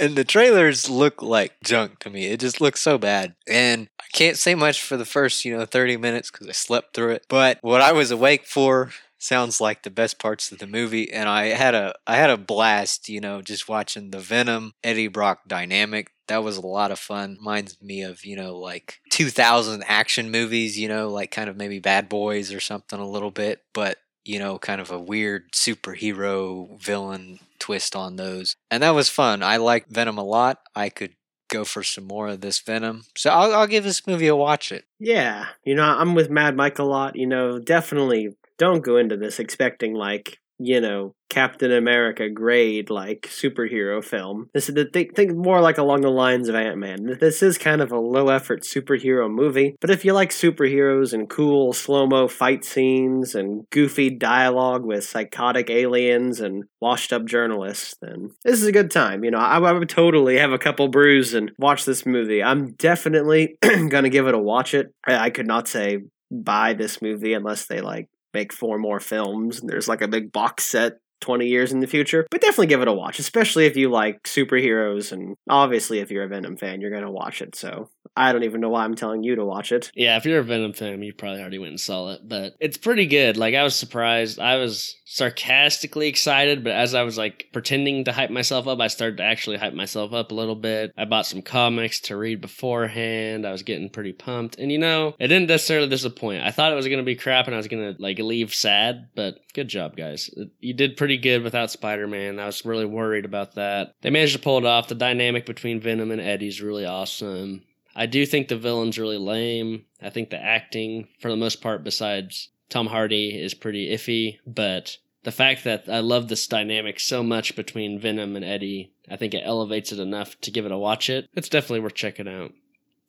And 0.00 0.16
the 0.16 0.24
trailers 0.24 0.90
look 0.90 1.22
like 1.22 1.52
junk 1.62 2.00
to 2.00 2.10
me. 2.10 2.26
It 2.26 2.40
just 2.40 2.60
looks 2.60 2.80
so 2.82 2.98
bad. 2.98 3.36
And 3.46 3.88
I 4.00 4.04
can't 4.12 4.36
say 4.36 4.56
much 4.56 4.82
for 4.82 4.96
the 4.96 5.04
first, 5.04 5.44
you 5.44 5.56
know, 5.56 5.64
30 5.64 5.96
minutes 5.96 6.28
because 6.28 6.48
I 6.48 6.52
slept 6.52 6.94
through 6.94 7.10
it. 7.10 7.26
But 7.28 7.58
what 7.60 7.82
I 7.82 7.92
was 7.92 8.10
awake 8.10 8.46
for 8.46 8.90
sounds 9.22 9.60
like 9.60 9.82
the 9.82 9.90
best 9.90 10.18
parts 10.18 10.50
of 10.50 10.58
the 10.58 10.66
movie 10.66 11.12
and 11.12 11.28
I 11.28 11.46
had 11.46 11.74
a 11.74 11.94
I 12.06 12.16
had 12.16 12.30
a 12.30 12.36
blast, 12.36 13.08
you 13.08 13.20
know, 13.20 13.40
just 13.40 13.68
watching 13.68 14.10
the 14.10 14.18
Venom 14.18 14.74
Eddie 14.82 15.08
Brock 15.08 15.40
dynamic. 15.46 16.10
That 16.28 16.42
was 16.42 16.56
a 16.56 16.66
lot 16.66 16.90
of 16.90 16.98
fun. 16.98 17.36
Reminds 17.38 17.80
me 17.80 18.02
of, 18.02 18.24
you 18.24 18.36
know, 18.36 18.56
like 18.56 19.00
2000 19.10 19.84
action 19.86 20.30
movies, 20.30 20.78
you 20.78 20.88
know, 20.88 21.08
like 21.08 21.30
kind 21.30 21.48
of 21.48 21.56
maybe 21.56 21.78
Bad 21.78 22.08
Boys 22.08 22.52
or 22.52 22.60
something 22.60 22.98
a 22.98 23.08
little 23.08 23.30
bit, 23.30 23.62
but 23.72 23.98
you 24.24 24.38
know, 24.38 24.58
kind 24.58 24.80
of 24.80 24.90
a 24.90 25.00
weird 25.00 25.52
superhero 25.52 26.80
villain 26.80 27.40
twist 27.58 27.96
on 27.96 28.16
those. 28.16 28.56
And 28.70 28.82
that 28.82 28.90
was 28.90 29.08
fun. 29.08 29.42
I 29.42 29.56
like 29.56 29.88
Venom 29.88 30.18
a 30.18 30.24
lot. 30.24 30.60
I 30.74 30.88
could 30.88 31.14
go 31.48 31.64
for 31.64 31.82
some 31.82 32.04
more 32.04 32.28
of 32.28 32.40
this 32.40 32.58
Venom. 32.60 33.04
So 33.16 33.30
I'll, 33.30 33.54
I'll 33.54 33.66
give 33.66 33.84
this 33.84 34.06
movie 34.06 34.28
a 34.28 34.36
watch 34.36 34.72
it. 34.72 34.84
Yeah, 34.98 35.46
you 35.64 35.74
know, 35.74 35.84
I'm 35.84 36.14
with 36.14 36.30
Mad 36.30 36.56
Mike 36.56 36.78
a 36.78 36.84
lot. 36.84 37.16
You 37.16 37.26
know, 37.26 37.58
definitely 37.58 38.36
don't 38.62 38.84
go 38.84 38.96
into 38.96 39.16
this 39.16 39.40
expecting 39.40 39.92
like 39.92 40.38
you 40.60 40.80
know 40.80 41.16
Captain 41.28 41.72
America 41.72 42.30
grade 42.30 42.90
like 42.90 43.22
superhero 43.22 44.04
film. 44.04 44.50
This 44.54 44.68
is 44.68 44.76
the 44.76 44.84
think 44.84 45.16
think 45.16 45.34
more 45.34 45.60
like 45.60 45.78
along 45.78 46.02
the 46.02 46.10
lines 46.10 46.48
of 46.48 46.54
Ant 46.54 46.78
Man. 46.78 47.18
This 47.18 47.42
is 47.42 47.58
kind 47.58 47.80
of 47.80 47.90
a 47.90 47.98
low 47.98 48.28
effort 48.28 48.62
superhero 48.62 49.28
movie, 49.28 49.74
but 49.80 49.90
if 49.90 50.04
you 50.04 50.12
like 50.12 50.30
superheroes 50.30 51.12
and 51.12 51.28
cool 51.28 51.72
slow 51.72 52.06
mo 52.06 52.28
fight 52.28 52.64
scenes 52.64 53.34
and 53.34 53.68
goofy 53.70 54.10
dialogue 54.10 54.84
with 54.84 55.02
psychotic 55.02 55.68
aliens 55.68 56.38
and 56.38 56.62
washed 56.80 57.12
up 57.12 57.24
journalists, 57.24 57.96
then 58.00 58.30
this 58.44 58.60
is 58.62 58.68
a 58.68 58.72
good 58.72 58.92
time. 58.92 59.24
You 59.24 59.32
know, 59.32 59.38
I, 59.38 59.58
I 59.58 59.72
would 59.72 59.88
totally 59.88 60.38
have 60.38 60.52
a 60.52 60.58
couple 60.58 60.86
brews 60.86 61.34
and 61.34 61.50
watch 61.58 61.84
this 61.84 62.06
movie. 62.06 62.44
I'm 62.44 62.74
definitely 62.74 63.56
gonna 63.88 64.08
give 64.08 64.28
it 64.28 64.34
a 64.34 64.38
watch 64.38 64.72
it. 64.72 64.94
I, 65.04 65.16
I 65.16 65.30
could 65.30 65.48
not 65.48 65.66
say 65.66 65.98
buy 66.30 66.72
this 66.72 67.02
movie 67.02 67.34
unless 67.34 67.66
they 67.66 67.80
like 67.80 68.08
make 68.34 68.52
four 68.52 68.78
more 68.78 69.00
films 69.00 69.60
and 69.60 69.68
there's 69.68 69.88
like 69.88 70.02
a 70.02 70.08
big 70.08 70.32
box 70.32 70.64
set 70.64 70.98
20 71.22 71.46
years 71.46 71.72
in 71.72 71.80
the 71.80 71.86
future. 71.86 72.26
But 72.30 72.42
definitely 72.42 72.66
give 72.66 72.82
it 72.82 72.88
a 72.88 72.92
watch, 72.92 73.18
especially 73.18 73.64
if 73.66 73.76
you 73.76 73.88
like 73.88 74.24
superheroes. 74.24 75.12
And 75.12 75.36
obviously, 75.48 76.00
if 76.00 76.10
you're 76.10 76.24
a 76.24 76.28
Venom 76.28 76.56
fan, 76.56 76.80
you're 76.80 76.90
going 76.90 77.04
to 77.04 77.10
watch 77.10 77.40
it. 77.40 77.54
So 77.54 77.88
I 78.16 78.32
don't 78.32 78.44
even 78.44 78.60
know 78.60 78.68
why 78.68 78.84
I'm 78.84 78.94
telling 78.94 79.22
you 79.22 79.36
to 79.36 79.44
watch 79.44 79.72
it. 79.72 79.90
Yeah, 79.94 80.16
if 80.16 80.24
you're 80.24 80.40
a 80.40 80.44
Venom 80.44 80.74
fan, 80.74 81.02
you 81.02 81.14
probably 81.14 81.40
already 81.40 81.58
went 81.58 81.70
and 81.70 81.80
saw 81.80 82.12
it, 82.12 82.20
but 82.28 82.54
it's 82.60 82.76
pretty 82.76 83.06
good. 83.06 83.36
Like 83.36 83.54
I 83.54 83.62
was 83.62 83.74
surprised. 83.74 84.38
I 84.38 84.56
was 84.56 84.96
sarcastically 85.06 86.08
excited, 86.08 86.64
but 86.64 86.72
as 86.72 86.94
I 86.94 87.02
was 87.02 87.16
like 87.16 87.46
pretending 87.52 88.04
to 88.04 88.12
hype 88.12 88.30
myself 88.30 88.66
up, 88.66 88.80
I 88.80 88.88
started 88.88 89.16
to 89.18 89.22
actually 89.22 89.56
hype 89.56 89.74
myself 89.74 90.12
up 90.12 90.30
a 90.30 90.34
little 90.34 90.54
bit. 90.54 90.92
I 90.96 91.04
bought 91.06 91.26
some 91.26 91.42
comics 91.42 92.00
to 92.00 92.16
read 92.16 92.40
beforehand. 92.40 93.46
I 93.46 93.52
was 93.52 93.62
getting 93.62 93.88
pretty 93.88 94.12
pumped. 94.12 94.58
And 94.58 94.70
you 94.70 94.78
know, 94.78 95.14
it 95.18 95.28
didn't 95.28 95.48
necessarily 95.48 95.88
disappoint. 95.88 96.44
I 96.44 96.50
thought 96.50 96.72
it 96.72 96.76
was 96.76 96.88
going 96.88 96.98
to 96.98 97.04
be 97.04 97.16
crap 97.16 97.46
and 97.46 97.54
I 97.54 97.58
was 97.58 97.68
going 97.68 97.94
to 97.94 98.02
like 98.02 98.18
leave 98.18 98.54
sad, 98.54 99.08
but 99.14 99.36
good 99.54 99.68
job, 99.68 99.96
guys. 99.96 100.30
You 100.60 100.74
did 100.74 100.96
pretty 100.96 101.16
good 101.16 101.42
without 101.42 101.70
Spider-Man. 101.70 102.38
I 102.38 102.46
was 102.46 102.64
really 102.64 102.86
worried 102.86 103.24
about 103.24 103.54
that. 103.54 103.94
They 104.02 104.10
managed 104.10 104.34
to 104.34 104.38
pull 104.38 104.58
it 104.58 104.66
off. 104.66 104.88
The 104.88 104.94
dynamic 104.94 105.46
between 105.46 105.80
Venom 105.80 106.10
and 106.10 106.20
Eddie's 106.20 106.60
really 106.60 106.84
awesome. 106.84 107.62
I 107.94 108.06
do 108.06 108.24
think 108.26 108.48
the 108.48 108.56
villain's 108.56 108.98
really 108.98 109.18
lame. 109.18 109.84
I 110.00 110.10
think 110.10 110.30
the 110.30 110.42
acting, 110.42 111.08
for 111.20 111.30
the 111.30 111.36
most 111.36 111.60
part, 111.60 111.84
besides 111.84 112.48
Tom 112.68 112.86
Hardy, 112.86 113.40
is 113.40 113.54
pretty 113.54 113.92
iffy. 113.92 114.38
But 114.46 114.96
the 115.24 115.32
fact 115.32 115.64
that 115.64 115.88
I 115.88 116.00
love 116.00 116.28
this 116.28 116.46
dynamic 116.46 116.98
so 116.98 117.22
much 117.22 117.54
between 117.54 118.00
Venom 118.00 118.36
and 118.36 118.44
Eddie, 118.44 118.92
I 119.10 119.16
think 119.16 119.34
it 119.34 119.42
elevates 119.44 119.92
it 119.92 119.98
enough 119.98 120.40
to 120.40 120.50
give 120.50 120.66
it 120.66 120.72
a 120.72 120.78
watch 120.78 121.10
it. 121.10 121.28
It's 121.34 121.48
definitely 121.48 121.80
worth 121.80 121.94
checking 121.94 122.28
out. 122.28 122.52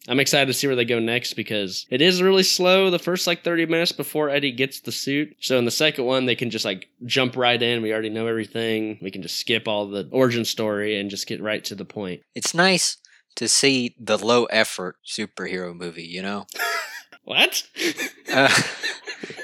I'm 0.07 0.19
excited 0.19 0.47
to 0.47 0.53
see 0.53 0.67
where 0.67 0.75
they 0.75 0.83
go 0.83 0.99
next 0.99 1.35
because 1.35 1.85
it 1.89 2.01
is 2.01 2.21
really 2.21 2.43
slow 2.43 2.89
the 2.89 2.99
first 2.99 3.25
like 3.25 3.45
30 3.45 3.67
minutes 3.67 3.93
before 3.93 4.29
Eddie 4.29 4.51
gets 4.51 4.81
the 4.81 4.91
suit. 4.91 5.33
So 5.39 5.57
in 5.57 5.63
the 5.63 5.71
second 5.71 6.03
one, 6.03 6.25
they 6.25 6.35
can 6.35 6.49
just 6.49 6.65
like 6.65 6.89
jump 7.05 7.37
right 7.37 7.61
in. 7.61 7.81
We 7.81 7.93
already 7.93 8.09
know 8.09 8.27
everything. 8.27 8.99
We 9.01 9.11
can 9.11 9.21
just 9.21 9.37
skip 9.37 9.65
all 9.65 9.87
the 9.87 10.09
origin 10.11 10.43
story 10.43 10.99
and 10.99 11.09
just 11.09 11.25
get 11.25 11.41
right 11.41 11.63
to 11.65 11.75
the 11.75 11.85
point. 11.85 12.21
It's 12.35 12.53
nice 12.53 12.97
to 13.35 13.47
see 13.47 13.95
the 13.99 14.17
low 14.17 14.45
effort 14.45 14.97
superhero 15.05 15.75
movie, 15.75 16.03
you 16.05 16.21
know? 16.21 16.45
What? 17.25 17.63
Uh, 18.31 18.49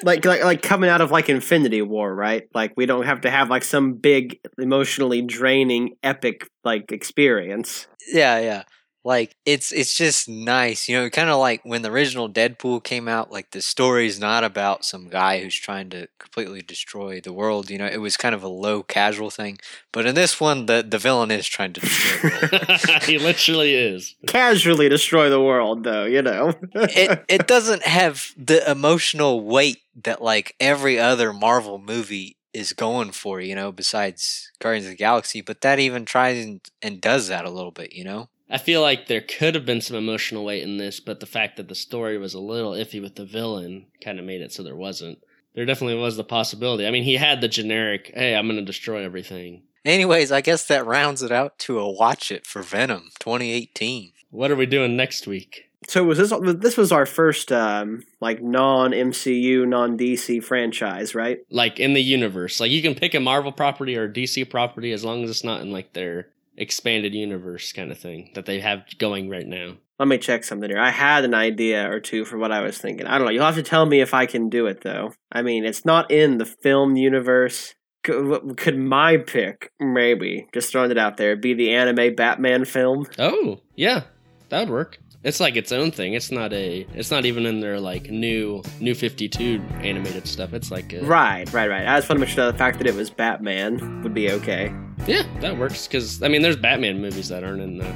Like, 0.03 0.25
like, 0.25 0.43
like 0.43 0.61
coming 0.61 0.89
out 0.89 0.99
of 1.01 1.11
like 1.11 1.29
Infinity 1.29 1.81
War, 1.81 2.13
right? 2.13 2.47
Like 2.53 2.73
we 2.75 2.85
don't 2.85 3.05
have 3.05 3.21
to 3.21 3.29
have 3.29 3.49
like 3.49 3.63
some 3.63 3.93
big 3.93 4.39
emotionally 4.57 5.21
draining 5.21 5.95
epic 6.03 6.49
like 6.63 6.91
experience. 6.91 7.87
yeah, 8.11 8.39
yeah. 8.39 8.63
Like 9.03 9.35
it's 9.45 9.71
it's 9.71 9.95
just 9.95 10.27
nice, 10.27 10.89
you 10.89 10.97
know, 10.97 11.09
kind 11.09 11.29
of 11.29 11.39
like 11.39 11.61
when 11.63 11.83
the 11.83 11.91
original 11.91 12.29
Deadpool 12.29 12.83
came 12.83 13.07
out, 13.07 13.31
like 13.31 13.51
the 13.51 13.61
story's 13.61 14.19
not 14.19 14.43
about 14.43 14.83
some 14.83 15.07
guy 15.07 15.41
who's 15.41 15.55
trying 15.55 15.89
to 15.91 16.07
completely 16.19 16.61
destroy 16.61 17.21
the 17.21 17.31
world, 17.31 17.69
you 17.69 17.77
know, 17.77 17.87
it 17.87 18.01
was 18.01 18.17
kind 18.17 18.35
of 18.35 18.43
a 18.43 18.49
low 18.49 18.83
casual 18.83 19.29
thing. 19.29 19.57
But 19.93 20.05
in 20.05 20.15
this 20.15 20.41
one 20.41 20.65
the 20.65 20.85
the 20.87 20.97
villain 20.97 21.31
is 21.31 21.47
trying 21.47 21.73
to 21.73 21.81
destroy 21.81 22.29
the 22.29 22.77
world. 22.89 23.03
he 23.03 23.17
literally 23.17 23.73
is. 23.73 24.15
Casually 24.27 24.89
destroy 24.89 25.29
the 25.29 25.41
world, 25.41 25.85
though. 25.85 26.05
You 26.05 26.21
know. 26.21 26.53
it 26.73 27.23
it 27.29 27.47
doesn't 27.47 27.83
have 27.83 28.33
the 28.37 28.69
emotional 28.69 29.41
weight 29.41 29.79
that 30.03 30.21
like 30.21 30.55
every 30.59 30.99
other 30.99 31.31
Marvel 31.31 31.79
movie 31.79 32.35
is 32.53 32.73
going 32.73 33.11
for, 33.11 33.39
you 33.39 33.55
know, 33.55 33.71
besides 33.71 34.51
Guardians 34.59 34.85
of 34.85 34.91
the 34.91 34.97
Galaxy, 34.97 35.41
but 35.41 35.61
that 35.61 35.79
even 35.79 36.05
tries 36.05 36.43
and, 36.43 36.61
and 36.81 36.99
does 36.99 37.27
that 37.27 37.45
a 37.45 37.49
little 37.49 37.71
bit, 37.71 37.93
you 37.93 38.03
know? 38.03 38.29
I 38.49 38.57
feel 38.57 38.81
like 38.81 39.07
there 39.07 39.21
could 39.21 39.53
have 39.53 39.65
been 39.65 39.81
some 39.81 39.95
emotional 39.95 40.43
weight 40.43 40.63
in 40.63 40.77
this, 40.77 40.99
but 40.99 41.19
the 41.19 41.25
fact 41.25 41.57
that 41.57 41.67
the 41.67 41.75
story 41.75 42.17
was 42.17 42.33
a 42.33 42.39
little 42.39 42.71
iffy 42.71 43.01
with 43.01 43.15
the 43.15 43.25
villain 43.25 43.85
kind 44.03 44.17
of 44.17 44.25
made 44.25 44.41
it 44.41 44.51
so 44.51 44.63
there 44.63 44.75
wasn't. 44.75 45.19
There 45.53 45.65
definitely 45.65 45.99
was 46.01 46.17
the 46.17 46.23
possibility. 46.23 46.87
I 46.87 46.91
mean, 46.91 47.03
he 47.03 47.17
had 47.17 47.41
the 47.41 47.47
generic, 47.47 48.11
hey, 48.13 48.35
I'm 48.35 48.47
going 48.47 48.59
to 48.59 48.65
destroy 48.65 49.03
everything. 49.03 49.63
Anyways, 49.85 50.31
I 50.31 50.41
guess 50.41 50.65
that 50.65 50.85
rounds 50.85 51.21
it 51.21 51.31
out 51.31 51.57
to 51.59 51.79
a 51.79 51.91
watch 51.91 52.31
it 52.31 52.45
for 52.45 52.61
Venom 52.61 53.09
2018. 53.19 54.13
What 54.31 54.51
are 54.51 54.55
we 54.55 54.65
doing 54.65 54.95
next 54.95 55.27
week? 55.27 55.69
So 55.87 56.03
was 56.03 56.17
this 56.17 56.33
this 56.57 56.77
was 56.77 56.91
our 56.91 57.05
first 57.05 57.51
um 57.51 58.03
like 58.19 58.43
non 58.43 58.91
MCU 58.91 59.67
non 59.67 59.97
DC 59.97 60.43
franchise, 60.43 61.15
right? 61.15 61.39
Like 61.49 61.79
in 61.79 61.93
the 61.93 62.01
universe. 62.01 62.59
Like 62.59 62.69
you 62.69 62.81
can 62.81 62.95
pick 62.95 63.15
a 63.15 63.19
Marvel 63.19 63.51
property 63.51 63.97
or 63.97 64.03
a 64.03 64.13
DC 64.13 64.49
property 64.49 64.91
as 64.91 65.05
long 65.05 65.23
as 65.23 65.29
it's 65.29 65.43
not 65.43 65.61
in 65.61 65.71
like 65.71 65.93
their 65.93 66.27
expanded 66.59 67.13
universe 67.13 67.71
kind 67.71 67.91
of 67.91 67.97
thing 67.97 68.31
that 68.35 68.45
they 68.45 68.59
have 68.59 68.83
going 68.99 69.29
right 69.29 69.47
now. 69.47 69.77
Let 69.97 70.07
me 70.07 70.17
check 70.17 70.43
something 70.43 70.69
here. 70.69 70.79
I 70.79 70.91
had 70.91 71.25
an 71.25 71.33
idea 71.33 71.91
or 71.91 71.99
two 71.99 72.23
for 72.25 72.37
what 72.37 72.51
I 72.51 72.61
was 72.61 72.77
thinking. 72.77 73.07
I 73.07 73.17
don't 73.17 73.25
know. 73.25 73.31
You'll 73.31 73.45
have 73.45 73.55
to 73.55 73.63
tell 73.63 73.85
me 73.85 74.01
if 74.01 74.13
I 74.13 74.25
can 74.25 74.49
do 74.49 74.67
it 74.67 74.81
though. 74.81 75.13
I 75.31 75.41
mean, 75.41 75.65
it's 75.65 75.85
not 75.85 76.11
in 76.11 76.37
the 76.37 76.45
film 76.45 76.95
universe. 76.95 77.73
Could, 78.03 78.55
could 78.55 78.77
my 78.77 79.17
pick, 79.17 79.73
maybe, 79.77 80.47
just 80.53 80.71
throwing 80.71 80.89
it 80.89 80.97
out 80.97 81.17
there, 81.17 81.35
be 81.35 81.53
the 81.53 81.73
anime 81.73 82.15
Batman 82.15 82.63
film? 82.63 83.05
Oh, 83.17 83.59
yeah. 83.75 84.03
That 84.47 84.61
would 84.61 84.69
work. 84.69 84.99
It's 85.23 85.41
like 85.41 85.57
its 85.57 85.73
own 85.73 85.91
thing. 85.91 86.13
It's 86.13 86.31
not 86.31 86.53
a. 86.53 86.87
It's 86.93 87.11
not 87.11 87.25
even 87.25 87.45
in 87.45 87.59
their 87.59 87.79
like 87.79 88.09
new 88.09 88.63
new 88.79 88.95
Fifty 88.95 89.27
Two 89.27 89.61
animated 89.81 90.27
stuff. 90.27 90.53
It's 90.53 90.71
like 90.71 90.93
a, 90.93 91.01
right, 91.01 91.51
right, 91.51 91.69
right. 91.69 91.85
I 91.85 91.97
just 91.97 92.07
want 92.07 92.19
to 92.19 92.25
make 92.25 92.29
sure 92.29 92.49
the 92.49 92.57
fact 92.57 92.77
that 92.77 92.87
it 92.87 92.95
was 92.95 93.09
Batman 93.09 94.01
would 94.01 94.13
be 94.13 94.31
okay. 94.31 94.73
Yeah, 95.07 95.23
that 95.41 95.57
works 95.57 95.87
because 95.87 96.23
I 96.23 96.29
mean, 96.29 96.41
there's 96.41 96.55
Batman 96.55 97.01
movies 97.01 97.27
that 97.29 97.43
aren't 97.43 97.61
in 97.61 97.77
the, 97.79 97.93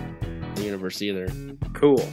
the 0.56 0.64
universe 0.64 1.02
either. 1.02 1.30
Cool. 1.74 2.06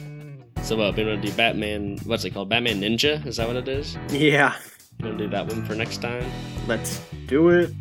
So, 0.63 0.79
uh, 0.79 0.93
we 0.95 1.03
want 1.03 1.21
to 1.21 1.27
do 1.27 1.33
Batman. 1.35 1.97
What's 2.05 2.23
it 2.23 2.29
called? 2.29 2.47
Batman 2.49 2.81
Ninja? 2.81 3.25
Is 3.25 3.37
that 3.37 3.47
what 3.47 3.57
it 3.57 3.67
is? 3.67 3.97
Yeah. 4.11 4.55
You 4.99 5.05
gonna 5.05 5.17
do 5.17 5.27
that 5.29 5.47
one 5.47 5.65
for 5.65 5.75
next 5.75 5.97
time? 6.01 6.23
Let's 6.67 7.01
do 7.25 7.49
it. 7.49 7.73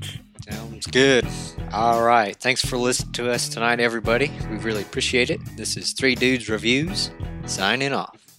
Sounds 0.50 0.86
good. 0.86 1.26
All 1.72 2.02
right. 2.02 2.36
Thanks 2.36 2.64
for 2.64 2.76
listening 2.76 3.12
to 3.12 3.30
us 3.30 3.48
tonight, 3.48 3.80
everybody. 3.80 4.30
We 4.50 4.56
really 4.56 4.82
appreciate 4.82 5.30
it. 5.30 5.40
This 5.56 5.76
is 5.76 5.92
Three 5.92 6.14
Dudes 6.14 6.48
Reviews 6.48 7.10
signing 7.46 7.92
off. 7.92 8.29